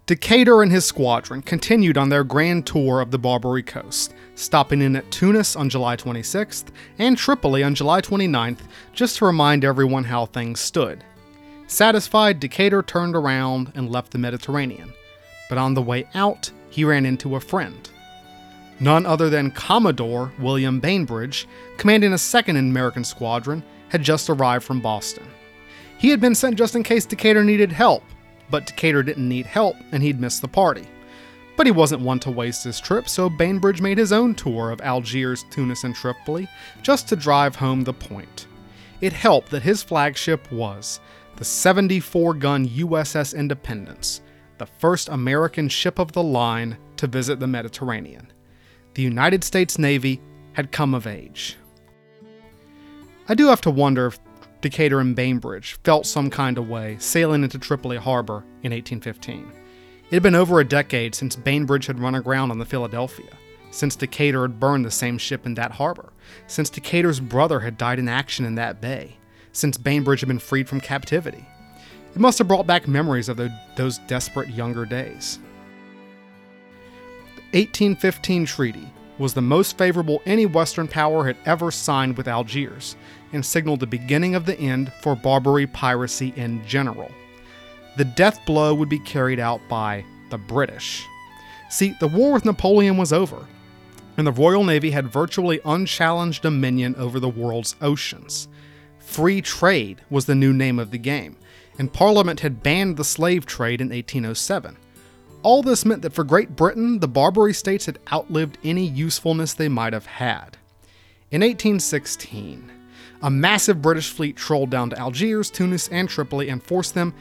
[0.10, 4.95] Decatur and his squadron continued on their grand tour of the Barbary coast, stopping in
[4.95, 8.61] at Tunis on July 26th and Tripoli on July 29th
[8.91, 11.03] just to remind everyone how things stood.
[11.68, 14.91] Satisfied, Decatur turned around and left the Mediterranean,
[15.48, 17.91] but on the way out, he ran into a friend.
[18.80, 24.81] None other than Commodore William Bainbridge, commanding a second American squadron, had just arrived from
[24.81, 25.27] Boston.
[25.99, 28.02] He had been sent just in case Decatur needed help,
[28.49, 30.88] but Decatur didn't need help and he'd missed the party.
[31.55, 34.80] But he wasn't one to waste his trip, so Bainbridge made his own tour of
[34.81, 36.47] Algiers, Tunis, and Tripoli
[36.81, 38.47] just to drive home the point.
[39.01, 40.99] It helped that his flagship was
[41.35, 44.21] the 74 gun USS Independence,
[44.57, 48.31] the first American ship of the line to visit the Mediterranean.
[48.93, 50.21] The United States Navy
[50.53, 51.57] had come of age.
[53.30, 54.19] I do have to wonder if
[54.61, 59.52] Decatur and Bainbridge felt some kind of way sailing into Tripoli harbor in 1815.
[60.10, 63.31] It had been over a decade since Bainbridge had run aground on the Philadelphia,
[63.72, 66.11] since Decatur had burned the same ship in that harbor,
[66.48, 69.18] since Decatur's brother had died in action in that bay,
[69.53, 71.45] since Bainbridge had been freed from captivity.
[72.14, 75.40] It must have brought back memories of the, those desperate younger days.
[77.52, 82.95] The 1815 treaty was the most favorable any Western power had ever signed with Algiers,
[83.34, 87.11] and signaled the beginning of the end for Barbary piracy in general.
[87.97, 91.06] The death blow would be carried out by the British.
[91.69, 93.45] See, the war with Napoleon was over,
[94.18, 98.47] and the Royal Navy had virtually unchallenged dominion over the world's oceans.
[98.99, 101.35] Free trade was the new name of the game,
[101.77, 104.77] and Parliament had banned the slave trade in 1807.
[105.41, 109.69] All this meant that for Great Britain, the Barbary states had outlived any usefulness they
[109.69, 110.57] might have had.
[111.31, 112.72] In 1816,
[113.21, 117.13] a massive British fleet trolled down to Algiers, Tunis, and Tripoli and forced them,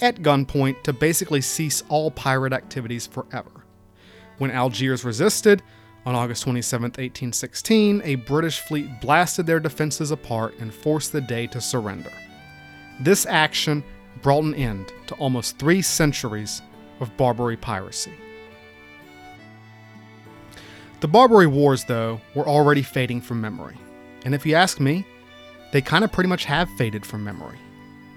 [0.00, 3.64] at gunpoint, to basically cease all pirate activities forever.
[4.38, 5.62] When Algiers resisted,
[6.06, 11.46] on August 27, 1816, a British fleet blasted their defenses apart and forced the Dey
[11.46, 12.12] to surrender.
[13.00, 13.82] This action
[14.20, 16.60] brought an end to almost three centuries
[17.00, 18.12] of Barbary piracy.
[21.00, 23.76] The Barbary Wars, though, were already fading from memory.
[24.24, 25.06] And if you ask me,
[25.74, 27.58] they kind of pretty much have faded from memory.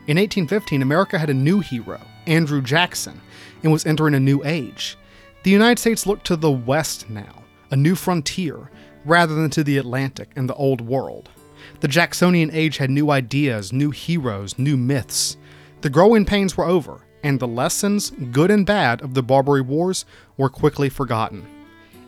[0.06, 3.20] In 1815, America had a new hero, Andrew Jackson,
[3.64, 4.96] and was entering a new age.
[5.42, 8.70] The United States looked to the West now, a new frontier,
[9.06, 11.32] rather than to the Atlantic and the Old World.
[11.80, 15.36] The Jacksonian age had new ideas, new heroes, new myths.
[15.82, 20.06] The growing pains were over, and the lessons, good and bad, of the Barbary Wars
[20.38, 21.48] were quickly forgotten.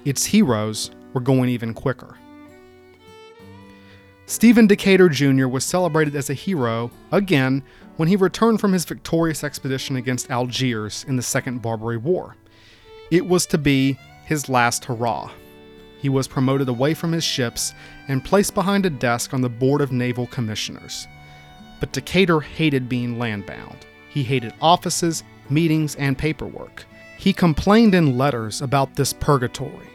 [0.06, 2.20] Its heroes were going even quicker.
[4.30, 5.48] Stephen Decatur Jr.
[5.48, 7.64] was celebrated as a hero again
[7.98, 12.36] when he returned from his victorious expedition against Algiers in the Second Barbary War.
[13.10, 15.32] It was to be his last hurrah.
[16.00, 17.74] He was promoted away from his ships
[18.08, 21.08] and placed behind a desk on the Board of Naval Commissioners.
[21.80, 23.78] But Decatur hated being landbound.
[24.12, 26.86] He hated offices, meetings, and paperwork.
[27.18, 29.89] He complained in letters about this purgatory.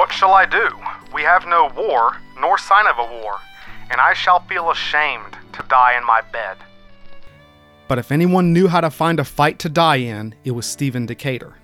[0.00, 0.66] What shall I do?
[1.12, 3.36] We have no war, nor sign of a war,
[3.90, 6.56] and I shall feel ashamed to die in my bed.
[7.86, 11.04] But if anyone knew how to find a fight to die in, it was Stephen
[11.04, 11.58] Decatur.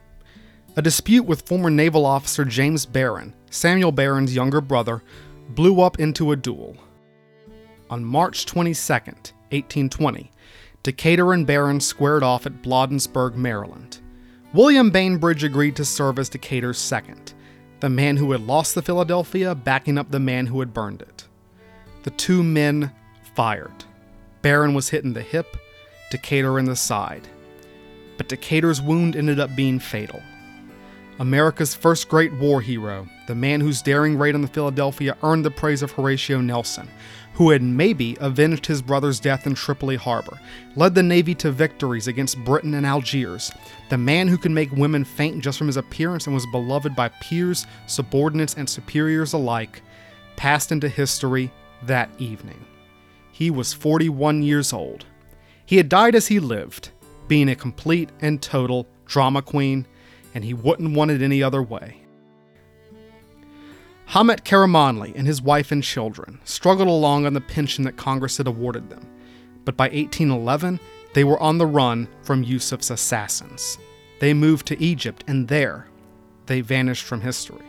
[0.77, 5.03] A dispute with former naval officer James Barron, Samuel Barron's younger brother,
[5.49, 6.77] blew up into a duel.
[7.89, 10.31] On March 22, 1820,
[10.83, 14.01] Decatur and Barron squared off at Bladensburg, Maryland.
[14.53, 17.33] William Bainbridge agreed to serve as Decatur's second,
[17.81, 21.27] the man who had lost the Philadelphia backing up the man who had burned it.
[22.05, 22.93] The two men
[23.35, 23.85] fired.
[24.43, 25.57] Barron was hit in the hip,
[26.11, 27.29] Decatur in the side.
[28.17, 30.23] But Decatur's wound ended up being fatal.
[31.19, 35.51] America's first great war hero, the man whose daring raid on the Philadelphia earned the
[35.51, 36.89] praise of Horatio Nelson,
[37.35, 40.39] who had maybe avenged his brother's death in Tripoli harbor,
[40.75, 43.51] led the Navy to victories against Britain and Algiers,
[43.89, 47.09] the man who could make women faint just from his appearance and was beloved by
[47.09, 49.83] peers, subordinates, and superiors alike,
[50.37, 51.51] passed into history
[51.85, 52.65] that evening.
[53.33, 55.05] He was 41 years old.
[55.65, 56.91] He had died as he lived,
[57.29, 59.87] being a complete and total drama queen
[60.37, 61.97] and he wouldn't want it any other way.
[64.09, 68.47] Hamet Karamanli and his wife and children struggled along on the pension that Congress had
[68.47, 69.09] awarded them,
[69.65, 70.79] but by 1811,
[71.17, 73.79] they were on the run from Yusuf's assassins.
[74.21, 75.87] They moved to Egypt, and there,
[76.45, 77.65] they vanished from history.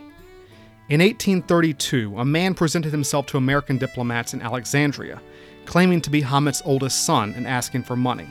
[0.90, 5.22] In 1832, a man presented himself to American diplomats in Alexandria,
[5.64, 8.28] claiming to be Hamet's oldest son and asking for money.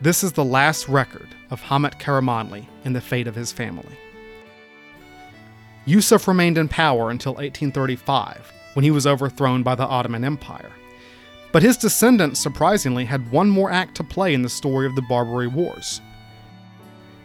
[0.00, 3.96] This is the last record of Hamet Karamanli and the fate of his family.
[5.84, 10.72] Yusuf remained in power until 1835, when he was overthrown by the Ottoman Empire.
[11.50, 15.02] But his descendants, surprisingly, had one more act to play in the story of the
[15.02, 16.00] Barbary Wars.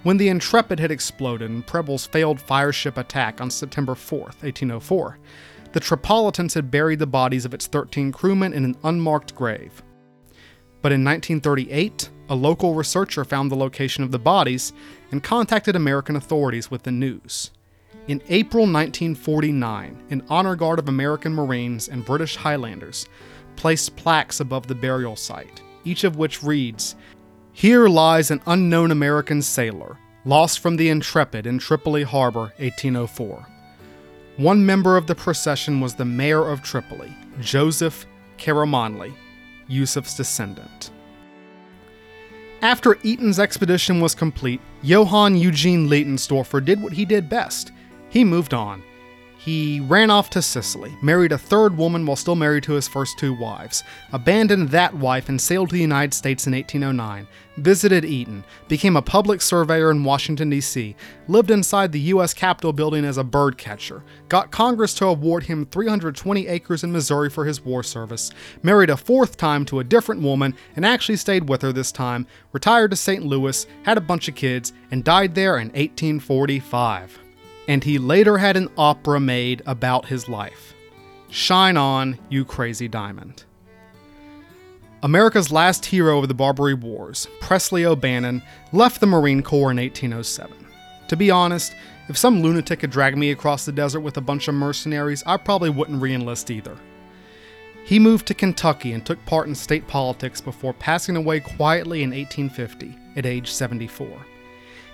[0.04, 5.18] When the Intrepid had exploded in Preble's failed fireship attack on September 4, 1804,
[5.72, 9.82] the Tripolitans had buried the bodies of its 13 crewmen in an unmarked grave.
[10.82, 14.74] But in 1938, a local researcher found the location of the bodies
[15.12, 17.52] and contacted American authorities with the news.
[18.08, 23.08] In April 1949, an honor guard of American Marines and British Highlanders
[23.56, 26.96] placed plaques above the burial site, each of which reads
[27.52, 33.48] Here lies an unknown American sailor, lost from the Intrepid in Tripoli Harbor, 1804.
[34.38, 38.06] One member of the procession was the mayor of Tripoli, Joseph
[38.38, 39.14] Karamanli,
[39.68, 40.92] Yusuf's descendant.
[42.62, 47.72] After Eaton's expedition was complete, Johann Eugene Leitensdorfer did what he did best.
[48.10, 48.82] He moved on.
[49.44, 53.20] He ran off to Sicily, married a third woman while still married to his first
[53.20, 53.84] two wives,
[54.14, 59.02] abandoned that wife and sailed to the United States in 1809, visited Eaton, became a
[59.02, 60.96] public surveyor in Washington, D.C.,
[61.28, 62.34] lived inside the U.S.
[62.34, 67.30] Capitol building as a bird catcher, got Congress to award him 320 acres in Missouri
[67.30, 71.50] for his war service, married a fourth time to a different woman and actually stayed
[71.50, 73.26] with her this time, retired to St.
[73.26, 77.23] Louis, had a bunch of kids, and died there in 1845
[77.68, 80.74] and he later had an opera made about his life.
[81.30, 83.44] Shine on, you crazy diamond.
[85.02, 88.42] America's last hero of the Barbary Wars, Presley O'Bannon,
[88.72, 90.56] left the Marine Corps in 1807.
[91.10, 91.76] To be honest,
[92.08, 95.38] if some lunatic had dragged me across the desert with a bunch of mercenaries, I
[95.38, 96.78] probably wouldn't re enlist either.
[97.86, 102.12] He moved to Kentucky and took part in state politics before passing away quietly in
[102.12, 104.08] 1850 at age 74.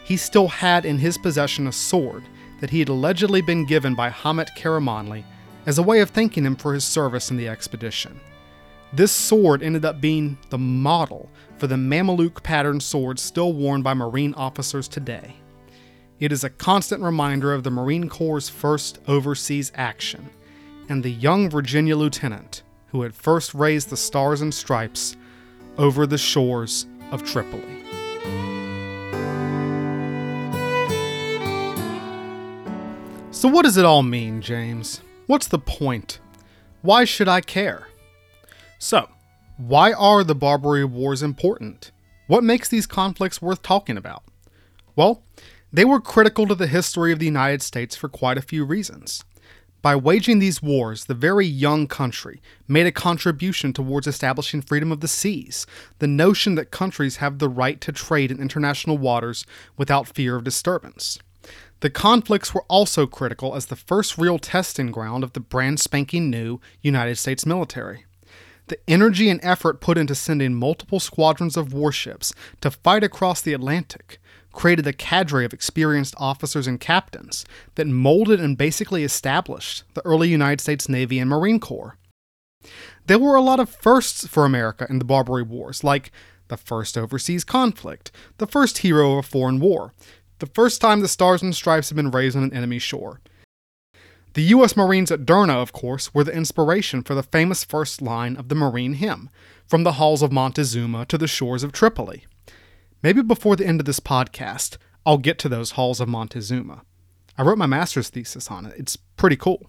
[0.03, 2.23] He still had in his possession a sword
[2.59, 5.23] that he had allegedly been given by Hamet Karamanli
[5.65, 8.19] as a way of thanking him for his service in the expedition.
[8.91, 13.93] This sword ended up being the model for the Mameluke pattern swords still worn by
[13.93, 15.35] Marine officers today.
[16.19, 20.29] It is a constant reminder of the Marine Corps' first overseas action
[20.89, 25.15] and the young Virginia lieutenant who had first raised the stars and stripes
[25.77, 27.88] over the shores of Tripoli.
[33.31, 35.01] So, what does it all mean, James?
[35.27, 36.19] What's the point?
[36.81, 37.87] Why should I care?
[38.79, 39.07] So,
[39.57, 41.91] why are the Barbary Wars important?
[42.25, 44.23] What makes these conflicts worth talking about?
[44.95, 45.23] Well,
[45.71, 49.23] they were critical to the history of the United States for quite a few reasons.
[49.83, 55.01] By waging these wars, the very young country made a contribution towards establishing freedom of
[55.01, 55.67] the seas,
[55.99, 59.45] the notion that countries have the right to trade in international waters
[59.77, 61.19] without fear of disturbance.
[61.81, 66.29] The conflicts were also critical as the first real testing ground of the brand spanking
[66.29, 68.05] new United States military.
[68.67, 73.53] The energy and effort put into sending multiple squadrons of warships to fight across the
[73.53, 74.19] Atlantic
[74.51, 77.45] created a cadre of experienced officers and captains
[77.75, 81.97] that molded and basically established the early United States Navy and Marine Corps.
[83.05, 86.11] There were a lot of firsts for America in the Barbary Wars, like
[86.49, 89.93] the first overseas conflict, the first hero of a foreign war,
[90.39, 93.21] the first time the Stars and Stripes had been raised on an enemy shore.
[94.33, 94.77] The U.S.
[94.77, 98.55] Marines at Derna, of course, were the inspiration for the famous first line of the
[98.55, 99.29] Marine hymn,
[99.67, 102.25] from the halls of Montezuma to the shores of Tripoli.
[103.01, 106.83] Maybe before the end of this podcast, I'll get to those halls of Montezuma.
[107.37, 108.73] I wrote my master's thesis on it.
[108.77, 109.65] It's pretty cool.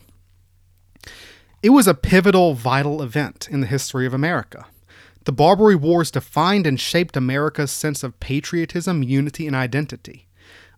[1.62, 4.66] It was a pivotal, vital event in the history of America.
[5.24, 10.26] The Barbary Wars defined and shaped America's sense of patriotism, unity, and identity.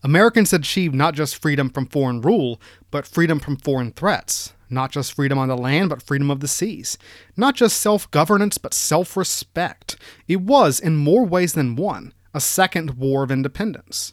[0.04, 2.60] Americans achieved not just freedom from foreign rule,
[2.90, 4.52] but freedom from foreign threats.
[4.68, 6.96] Not just freedom on the land, but freedom of the seas.
[7.36, 9.96] Not just self governance, but self respect.
[10.26, 14.12] It was, in more ways than one, a second war of independence.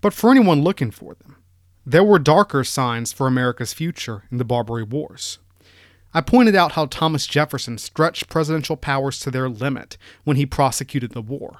[0.00, 1.36] But for anyone looking for them,
[1.84, 5.38] there were darker signs for America's future in the Barbary Wars.
[6.12, 11.12] I pointed out how Thomas Jefferson stretched presidential powers to their limit when he prosecuted
[11.12, 11.58] the war.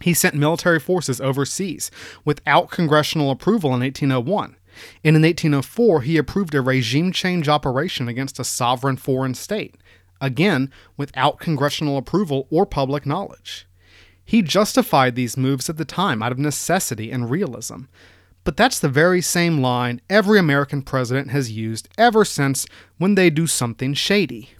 [0.00, 1.90] He sent military forces overseas
[2.24, 4.56] without congressional approval in 1801,
[5.04, 9.76] and in 1804 he approved a regime change operation against a sovereign foreign state,
[10.20, 13.66] again without congressional approval or public knowledge.
[14.24, 17.82] He justified these moves at the time out of necessity and realism,
[18.44, 22.64] but that's the very same line every American president has used ever since
[22.96, 24.50] when they do something shady.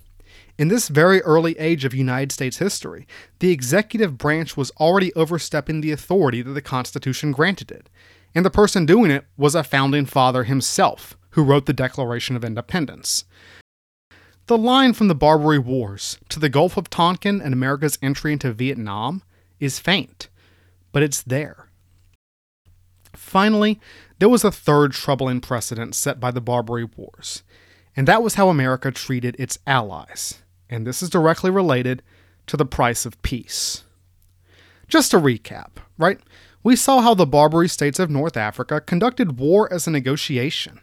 [0.61, 3.07] In this very early age of United States history,
[3.39, 7.89] the executive branch was already overstepping the authority that the Constitution granted it,
[8.35, 12.45] and the person doing it was a founding father himself, who wrote the Declaration of
[12.45, 13.25] Independence.
[14.49, 18.53] The line from the Barbary Wars to the Gulf of Tonkin and America's entry into
[18.53, 19.23] Vietnam
[19.61, 20.29] is faint,
[20.93, 21.71] but it's there.
[23.15, 23.81] Finally,
[24.19, 27.45] there was a third troubling precedent set by the Barbary Wars,
[27.97, 32.03] and that was how America treated its allies and this is directly related
[32.47, 33.85] to the price of peace.
[34.89, 36.19] Just to recap, right?
[36.63, 40.81] We saw how the Barbary states of North Africa conducted war as a negotiation.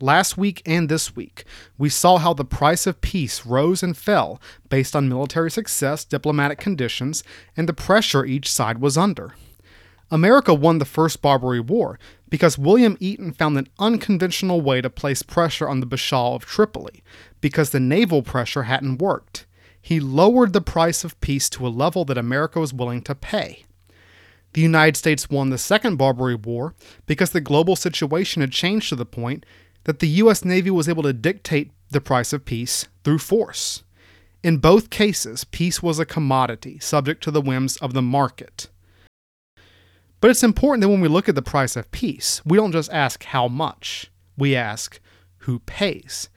[0.00, 1.44] Last week and this week,
[1.76, 6.58] we saw how the price of peace rose and fell based on military success, diplomatic
[6.58, 7.24] conditions,
[7.56, 9.34] and the pressure each side was under.
[10.10, 11.98] America won the First Barbary War
[12.30, 17.02] because William Eaton found an unconventional way to place pressure on the Bashaw of Tripoli,
[17.40, 19.46] because the naval pressure hadn't worked.
[19.80, 23.64] He lowered the price of peace to a level that America was willing to pay.
[24.54, 26.74] The United States won the Second Barbary War
[27.06, 29.44] because the global situation had changed to the point
[29.84, 30.44] that the U.S.
[30.44, 33.84] Navy was able to dictate the price of peace through force.
[34.42, 38.68] In both cases, peace was a commodity subject to the whims of the market.
[40.20, 42.92] But it's important that when we look at the price of peace, we don't just
[42.92, 45.00] ask how much, we ask
[45.38, 46.28] who pays.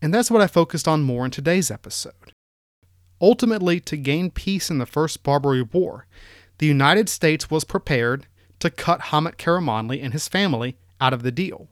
[0.00, 2.32] And that's what I focused on more in today's episode.
[3.20, 6.06] Ultimately, to gain peace in the First Barbary War,
[6.58, 8.26] the United States was prepared
[8.58, 11.68] to cut Hamet Karamanli and his family out of the deal.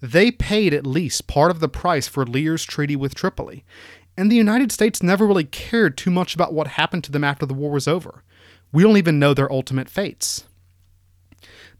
[0.00, 3.64] They paid at least part of the price for Lear's treaty with Tripoli,
[4.16, 7.44] and the United States never really cared too much about what happened to them after
[7.44, 8.22] the war was over.
[8.72, 10.44] We don't even know their ultimate fates.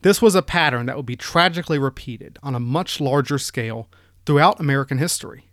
[0.02, 3.88] This was a pattern that would be tragically repeated on a much larger scale
[4.24, 5.50] throughout American history.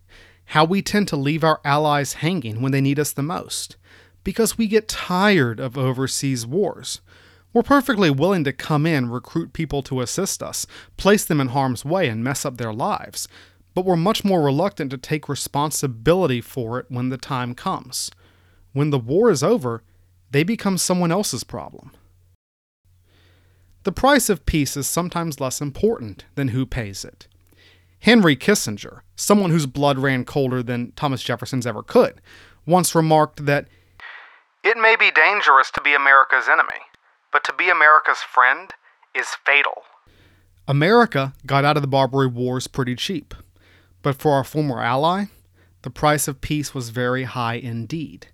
[0.50, 3.78] How we tend to leave our allies hanging when they need us the most,
[4.24, 7.02] because we get tired of overseas wars.
[7.54, 10.68] We're perfectly willing to come in, recruit people to assist us,
[10.98, 13.28] place them in harm's way, and mess up their lives,
[13.74, 18.12] but we're much more reluctant to take responsibility for it when the time comes.
[18.74, 19.82] When the war is over,
[20.30, 21.92] they become someone else's problem.
[23.86, 27.28] The price of peace is sometimes less important than who pays it.
[28.00, 32.20] Henry Kissinger, someone whose blood ran colder than Thomas Jefferson's ever could,
[32.66, 33.68] once remarked that
[34.64, 36.82] It may be dangerous to be America's enemy,
[37.32, 38.72] but to be America's friend
[39.14, 39.84] is fatal.
[40.68, 43.36] America got out of the Barbary Wars pretty cheap,
[44.02, 45.26] but for our former ally,
[45.84, 48.30] the price of peace was very high indeed.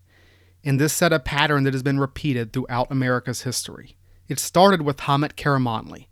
[0.64, 3.98] And this set a pattern that has been repeated throughout America's history.
[4.32, 6.08] It started with Hamet Karamanli,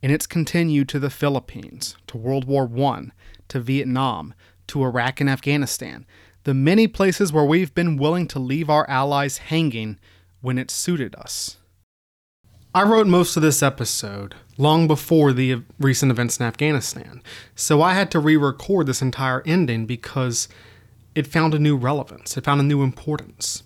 [0.00, 3.06] and it's continued to the Philippines, to World War I,
[3.48, 4.32] to Vietnam,
[4.68, 6.06] to Iraq and Afghanistan,
[6.44, 9.98] the many places where we've been willing to leave our allies hanging
[10.40, 11.56] when it suited us.
[12.72, 17.24] I wrote most of this episode long before the recent events in Afghanistan,
[17.56, 20.46] so I had to re record this entire ending because
[21.16, 23.64] it found a new relevance, it found a new importance.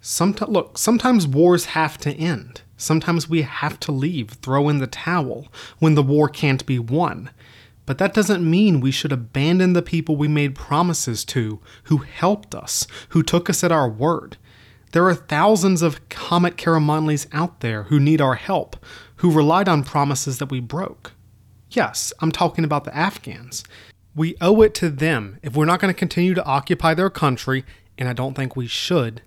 [0.00, 2.62] Sometimes, look, sometimes wars have to end.
[2.76, 5.48] Sometimes we have to leave, throw in the towel,
[5.78, 7.30] when the war can't be won.
[7.86, 12.54] But that doesn't mean we should abandon the people we made promises to, who helped
[12.54, 14.36] us, who took us at our word.
[14.92, 18.76] There are thousands of Hamet Karamanlis out there who need our help,
[19.16, 21.12] who relied on promises that we broke.
[21.70, 23.64] Yes, I'm talking about the Afghans.
[24.14, 27.64] We owe it to them, if we're not going to continue to occupy their country,
[27.98, 29.22] and I don't think we should,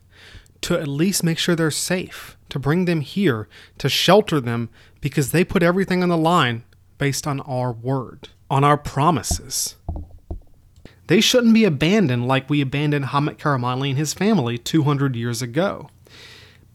[0.61, 3.47] to at least make sure they're safe to bring them here,
[3.77, 4.69] to shelter them,
[5.01, 6.63] because they put everything on the line
[6.97, 9.75] based on our word, on our promises.
[11.07, 15.89] They shouldn't be abandoned like we abandoned Hamet Karamanli and his family 200 years ago.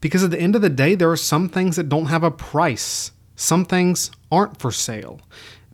[0.01, 2.31] Because at the end of the day, there are some things that don't have a
[2.31, 5.19] price Some things aren't for sale.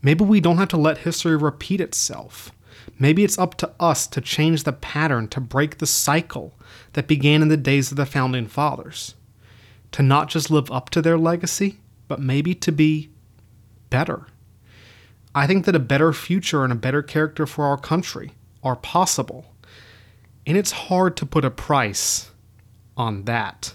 [0.02, 2.52] Maybe we don't have to let history repeat itself.
[2.98, 6.58] Maybe it's up to us to change the pattern, to break the cycle
[6.94, 9.16] that began in the days of the founding fathers.
[9.92, 11.78] To not just live up to their legacy,
[12.08, 13.10] but maybe to be
[13.90, 14.28] better.
[15.34, 18.32] I think that a better future and a better character for our country
[18.64, 19.46] are possible.
[20.46, 22.32] And it's hard to put a price
[22.98, 23.74] on that.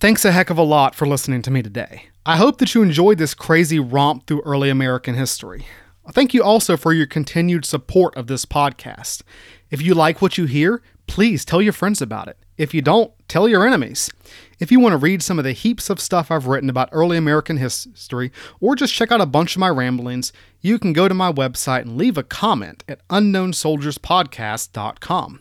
[0.00, 2.04] Thanks a heck of a lot for listening to me today.
[2.24, 5.66] I hope that you enjoyed this crazy romp through early American history.
[6.12, 9.22] Thank you also for your continued support of this podcast.
[9.70, 12.38] If you like what you hear, please tell your friends about it.
[12.56, 14.12] If you don't, tell your enemies.
[14.60, 17.16] If you want to read some of the heaps of stuff I've written about early
[17.16, 18.30] American history,
[18.60, 21.80] or just check out a bunch of my ramblings, you can go to my website
[21.80, 25.40] and leave a comment at unknownsoldierspodcast.com.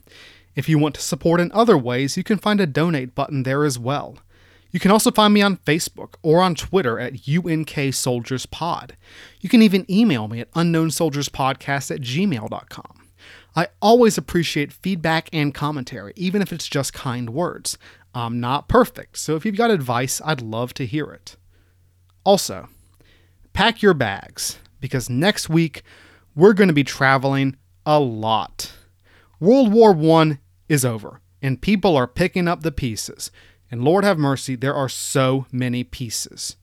[0.55, 3.63] If you want to support in other ways, you can find a donate button there
[3.63, 4.17] as well.
[4.71, 8.97] You can also find me on Facebook or on Twitter at UNK Soldiers Pod.
[9.39, 12.98] You can even email me at unknownsoldierspodcast at gmail.com.
[13.55, 17.77] I always appreciate feedback and commentary, even if it's just kind words.
[18.13, 21.35] I'm not perfect, so if you've got advice, I'd love to hear it.
[22.23, 22.69] Also,
[23.53, 25.83] pack your bags, because next week
[26.35, 27.55] we're going to be traveling
[27.85, 28.71] a lot.
[29.39, 33.31] World War I is over, and people are picking up the pieces.
[33.71, 36.55] And Lord have mercy, there are so many pieces.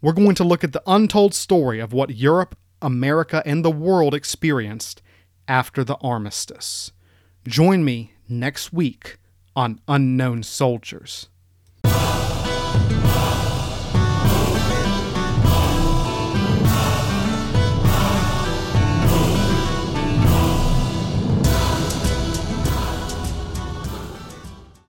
[0.00, 4.14] We're going to look at the untold story of what Europe, America, and the world
[4.14, 5.00] experienced
[5.52, 6.92] after the armistice.
[7.46, 9.18] Join me next week
[9.54, 11.28] on Unknown Soldiers.